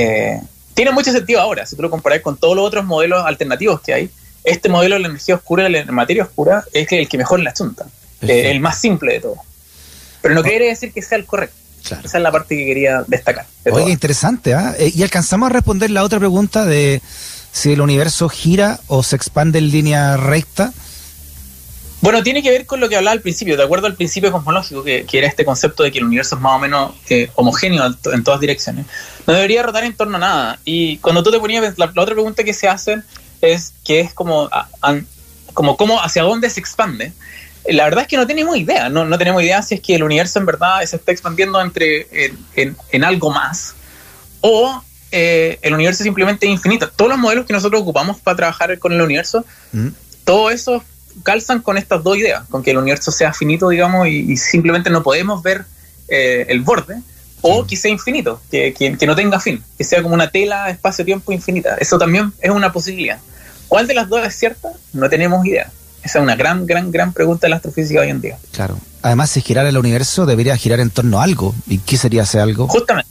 Tiene 0.75 0.91
mucho 0.91 1.13
sentido 1.13 1.41
ahora, 1.41 1.67
si 1.67 1.77
tú 1.77 1.83
lo 1.83 1.91
comparas 1.91 2.21
con 2.21 2.37
todos 2.37 2.57
los 2.57 2.67
otros 2.67 2.85
modelos 2.85 3.25
alternativos 3.25 3.81
que 3.81 3.95
hay. 3.95 4.11
Este 4.43 4.69
modelo 4.69 4.97
de 4.97 5.01
la 5.01 5.09
energía 5.09 5.37
oscura, 5.37 5.65
de 5.65 5.71
la 5.71 5.85
materia 5.87 6.25
oscura, 6.25 6.65
es 6.73 6.91
el 6.93 7.09
que 7.09 7.17
mejor 7.17 7.41
la 7.41 7.55
chunta, 7.55 7.87
eh, 8.21 8.51
el 8.51 8.61
más 8.61 8.79
simple 8.79 9.15
de 9.15 9.21
todo. 9.21 9.37
Pero 10.21 10.35
no 10.35 10.43
quiere 10.43 10.67
decir 10.67 10.93
que 10.93 11.01
sea 11.01 11.17
el 11.17 11.25
correcto. 11.25 11.57
Esa 11.81 12.19
es 12.19 12.23
la 12.23 12.33
parte 12.33 12.57
que 12.57 12.65
quería 12.65 13.05
destacar. 13.07 13.47
Oye, 13.71 13.91
interesante, 13.91 14.55
¿ah? 14.55 14.75
y 14.79 15.03
alcanzamos 15.03 15.51
a 15.51 15.53
responder 15.53 15.91
la 15.91 16.03
otra 16.03 16.19
pregunta 16.19 16.65
de 16.65 17.03
si 17.53 17.73
el 17.73 17.81
universo 17.81 18.29
gira 18.29 18.81
o 18.89 19.03
se 19.03 19.17
expande 19.17 19.59
en 19.59 19.71
línea 19.71 20.17
recta. 20.17 20.73
Bueno, 22.05 22.23
tiene 22.23 22.43
que 22.43 22.51
ver 22.51 22.67
con 22.67 22.81
lo 22.81 22.91
que 22.91 22.97
hablaba 22.97 23.15
al 23.15 23.23
principio, 23.23 23.57
de 23.57 23.63
acuerdo 23.63 23.87
al 23.87 23.95
principio 23.95 24.31
cosmológico, 24.31 24.85
que, 24.85 25.07
era 25.11 25.27
este 25.27 25.43
concepto 25.43 25.85
de 25.85 25.91
que 25.91 26.01
el 26.01 26.05
universo 26.05 26.35
es 26.35 26.43
más 26.43 26.57
o 26.57 26.59
menos 26.59 26.93
eh, 27.09 27.31
homogéneo 27.35 27.83
en 28.13 28.23
todas 28.23 28.41
direcciones. 28.41 28.85
No 29.27 29.33
debería 29.33 29.63
rotar 29.63 29.85
en 29.85 29.97
torno 29.97 30.19
a 30.19 30.21
nada. 30.21 30.59
Y 30.67 30.99
cuando 30.99 31.23
tú 31.23 31.31
te 31.31 31.41
ponías, 31.41 31.79
la, 31.79 31.87
otra 31.87 32.15
pregunta 32.15 32.45
que 32.45 32.53
se 32.53 32.69
hacen 32.69 33.03
es 33.41 33.73
que 33.87 34.01
es 34.01 34.13
como, 34.13 34.51
como 35.55 35.79
cómo, 35.79 35.99
hacia 35.99 36.25
dónde 36.25 36.51
se 36.51 36.61
expande. 36.61 37.15
La 37.67 37.85
verdad 37.85 38.03
es 38.03 38.09
que 38.09 38.19
no 38.19 38.27
tenemos 38.27 38.55
idea, 38.59 38.91
no, 38.91 39.07
no 39.07 39.17
tenemos 39.17 39.43
idea 39.43 39.63
si 39.63 39.77
es 39.77 39.81
que 39.81 39.95
el 39.95 40.03
universo 40.03 40.39
en 40.39 40.45
verdad 40.45 40.85
se 40.85 40.97
está 40.97 41.11
expandiendo 41.11 41.59
entre 41.59 42.07
en, 42.55 43.03
algo 43.03 43.31
más 43.31 43.77
o 44.43 44.85
eh, 45.11 45.59
el 45.63 45.73
universo 45.73 46.05
simplemente 46.05 46.45
es 46.45 46.53
infinito. 46.53 46.87
Todos 46.91 47.13
los 47.13 47.19
modelos 47.19 47.47
que 47.47 47.55
nosotros 47.55 47.81
ocupamos 47.81 48.21
para 48.21 48.37
trabajar 48.37 48.79
con 48.79 48.93
el 48.93 49.01
universo, 49.01 49.47
mm. 49.73 49.89
todo 50.27 50.51
eso 50.51 50.85
calzan 51.23 51.61
con 51.61 51.79
estas 51.79 52.03
dos 52.03 52.17
ideas, 52.17 52.45
con 52.51 52.63
que 52.63 52.73
el 52.73 52.79
universo 52.79 53.11
sea 53.11 53.33
finito, 53.33 53.69
digamos, 53.69 54.09
y, 54.09 54.37
simplemente 54.37 54.91
no 54.91 55.03
podemos 55.03 55.43
ver 55.43 55.65
eh, 56.09 56.47
el 56.49 56.61
borde, 56.61 56.97
o 57.41 57.67
que 57.67 57.77
sea 57.77 57.91
infinito, 57.91 58.41
que, 58.51 58.73
que, 58.73 59.07
no 59.07 59.15
tenga 59.15 59.39
fin, 59.39 59.63
que 59.77 59.85
sea 59.85 60.03
como 60.03 60.15
una 60.15 60.31
tela 60.31 60.71
espacio-tiempo 60.71 61.31
infinita. 61.33 61.77
Eso 61.77 61.99
también 61.99 62.33
es 62.41 62.51
una 62.51 62.73
posibilidad. 62.73 63.19
¿Cuál 63.69 63.87
de 63.87 63.95
las 63.95 64.09
dos 64.09 64.27
es 64.27 64.35
cierta? 64.35 64.71
No 64.93 65.09
tenemos 65.11 65.45
idea. 65.47 65.71
Esa 66.03 66.19
es 66.19 66.23
una 66.23 66.37
gran, 66.37 66.67
gran, 66.67 66.91
gran 66.91 67.13
pregunta 67.13 67.47
de 67.47 67.51
la 67.51 67.57
astrofísica 67.57 68.01
hoy 68.01 68.09
en 68.09 68.21
día. 68.21 68.39
Claro. 68.53 68.79
Además, 69.03 69.31
si 69.31 69.43
girara 69.43 69.69
el 69.69 69.77
universo, 69.77 70.27
debería 70.27 70.57
girar 70.57 70.81
en 70.81 70.91
torno 70.91 71.21
a 71.21 71.25
algo. 71.25 71.55
¿Y 71.67 71.79
qué 71.79 71.99
sería 71.99 72.23
ese 72.23 72.41
algo? 72.41 72.69
Justamente. 72.69 73.11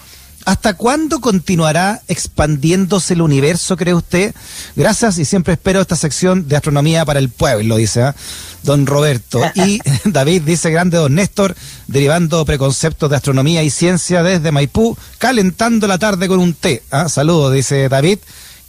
¿Hasta 0.45 0.75
cuándo 0.75 1.19
continuará 1.19 2.03
expandiéndose 2.07 3.15
el 3.15 3.23
universo, 3.23 3.75
cree 3.75 3.95
usted? 3.95 4.35
Gracias 4.75 5.17
y 5.17 5.25
siempre 5.25 5.53
espero 5.53 5.81
esta 5.81 5.95
sección 5.95 6.47
de 6.47 6.57
astronomía 6.57 7.05
para 7.05 7.17
el 7.17 7.29
pueblo, 7.29 7.77
dice 7.77 8.03
¿ah? 8.03 8.15
don 8.61 8.85
Roberto. 8.85 9.41
Y 9.55 9.79
David 10.05 10.43
dice, 10.43 10.69
grande 10.69 10.97
don 10.97 11.15
Néstor, 11.15 11.55
derivando 11.87 12.45
preconceptos 12.45 13.09
de 13.09 13.15
astronomía 13.15 13.63
y 13.63 13.71
ciencia 13.71 14.21
desde 14.21 14.51
Maipú, 14.51 14.95
calentando 15.17 15.87
la 15.87 15.97
tarde 15.97 16.27
con 16.27 16.37
un 16.37 16.53
té. 16.53 16.83
¿ah? 16.91 17.09
Saludos, 17.09 17.51
dice 17.51 17.89
David. 17.89 18.19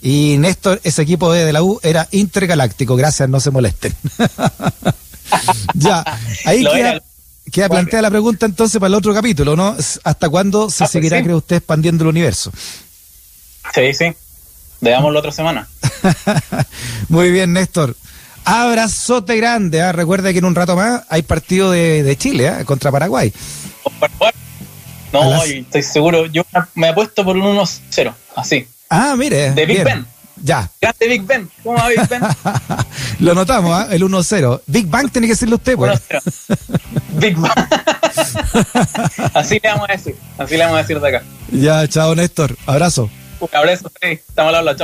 Y 0.01 0.37
Néstor, 0.39 0.81
ese 0.83 1.03
equipo 1.03 1.31
de 1.31 1.53
la 1.53 1.61
U 1.61 1.79
era 1.83 2.07
intergaláctico, 2.09 2.95
gracias, 2.95 3.29
no 3.29 3.39
se 3.39 3.51
molesten. 3.51 3.93
ya, 5.73 6.03
ahí 6.45 6.63
queda 6.63 7.01
Queda 7.51 7.69
plantea 7.69 8.01
la 8.01 8.09
pregunta 8.09 8.45
entonces 8.45 8.79
para 8.79 8.87
el 8.87 8.95
otro 8.95 9.13
capítulo, 9.13 9.55
¿no? 9.55 9.75
¿Hasta 10.03 10.29
cuándo 10.29 10.69
se 10.69 10.75
ah, 10.75 10.87
pues 10.87 10.91
seguirá, 10.91 11.21
cree 11.21 11.35
usted, 11.35 11.57
expandiendo 11.57 12.03
el 12.03 12.09
universo? 12.09 12.51
Sí, 13.73 13.93
sí. 13.93 14.13
Veámoslo 14.79 15.19
otra 15.19 15.31
semana. 15.31 15.67
Muy 17.09 17.31
bien, 17.31 17.53
Néstor. 17.53 17.95
Abrazote 18.45 19.37
grande. 19.37 19.81
¿ah? 19.81 19.91
Recuerda 19.91 20.31
que 20.31 20.39
en 20.39 20.45
un 20.45 20.55
rato 20.55 20.75
más 20.75 21.03
hay 21.09 21.21
partido 21.21 21.71
de, 21.71 22.15
Chile 22.17 22.49
¿ah? 22.49 22.65
contra 22.65 22.91
Paraguay. 22.91 23.31
No, 25.11 25.43
estoy 25.43 25.83
seguro. 25.83 26.25
Yo 26.27 26.43
me 26.75 26.87
apuesto 26.87 27.23
por 27.23 27.37
un 27.37 27.57
1-0, 27.57 28.13
así. 28.35 28.67
Ah, 28.89 29.15
mire. 29.17 29.51
De 29.51 29.65
Big 29.65 29.83
Ben. 29.83 30.05
Ya. 30.43 30.69
Grande 30.81 31.07
Big 31.07 31.23
Ben. 31.23 31.49
¿Cómo 31.63 31.77
va 31.77 31.87
Big 31.87 32.07
Ben? 32.09 32.21
Lo 33.19 33.33
notamos, 33.33 33.71
¿ah? 33.73 33.87
el 33.89 34.03
1-0. 34.03 34.61
Big 34.67 34.87
Bang 34.87 35.09
tiene 35.09 35.27
que 35.27 35.33
decirle 35.33 35.55
usted, 35.55 35.77
pues. 35.77 36.01
Big 37.13 37.37
Bang. 37.37 37.53
así 39.33 39.59
le 39.63 39.69
vamos 39.69 39.89
a 39.89 39.93
decir. 39.93 40.15
Así 40.37 40.57
le 40.57 40.63
vamos 40.63 40.79
a 40.79 40.81
decir 40.81 40.99
de 40.99 41.07
acá. 41.07 41.23
Ya, 41.49 41.87
chao, 41.87 42.13
Néstor. 42.13 42.57
Abrazo. 42.65 43.09
Un 43.39 43.49
abrazo, 43.53 43.89
sí. 44.01 44.09
Estamos 44.09 44.53
hablando, 44.53 44.65
chao. 44.65 44.71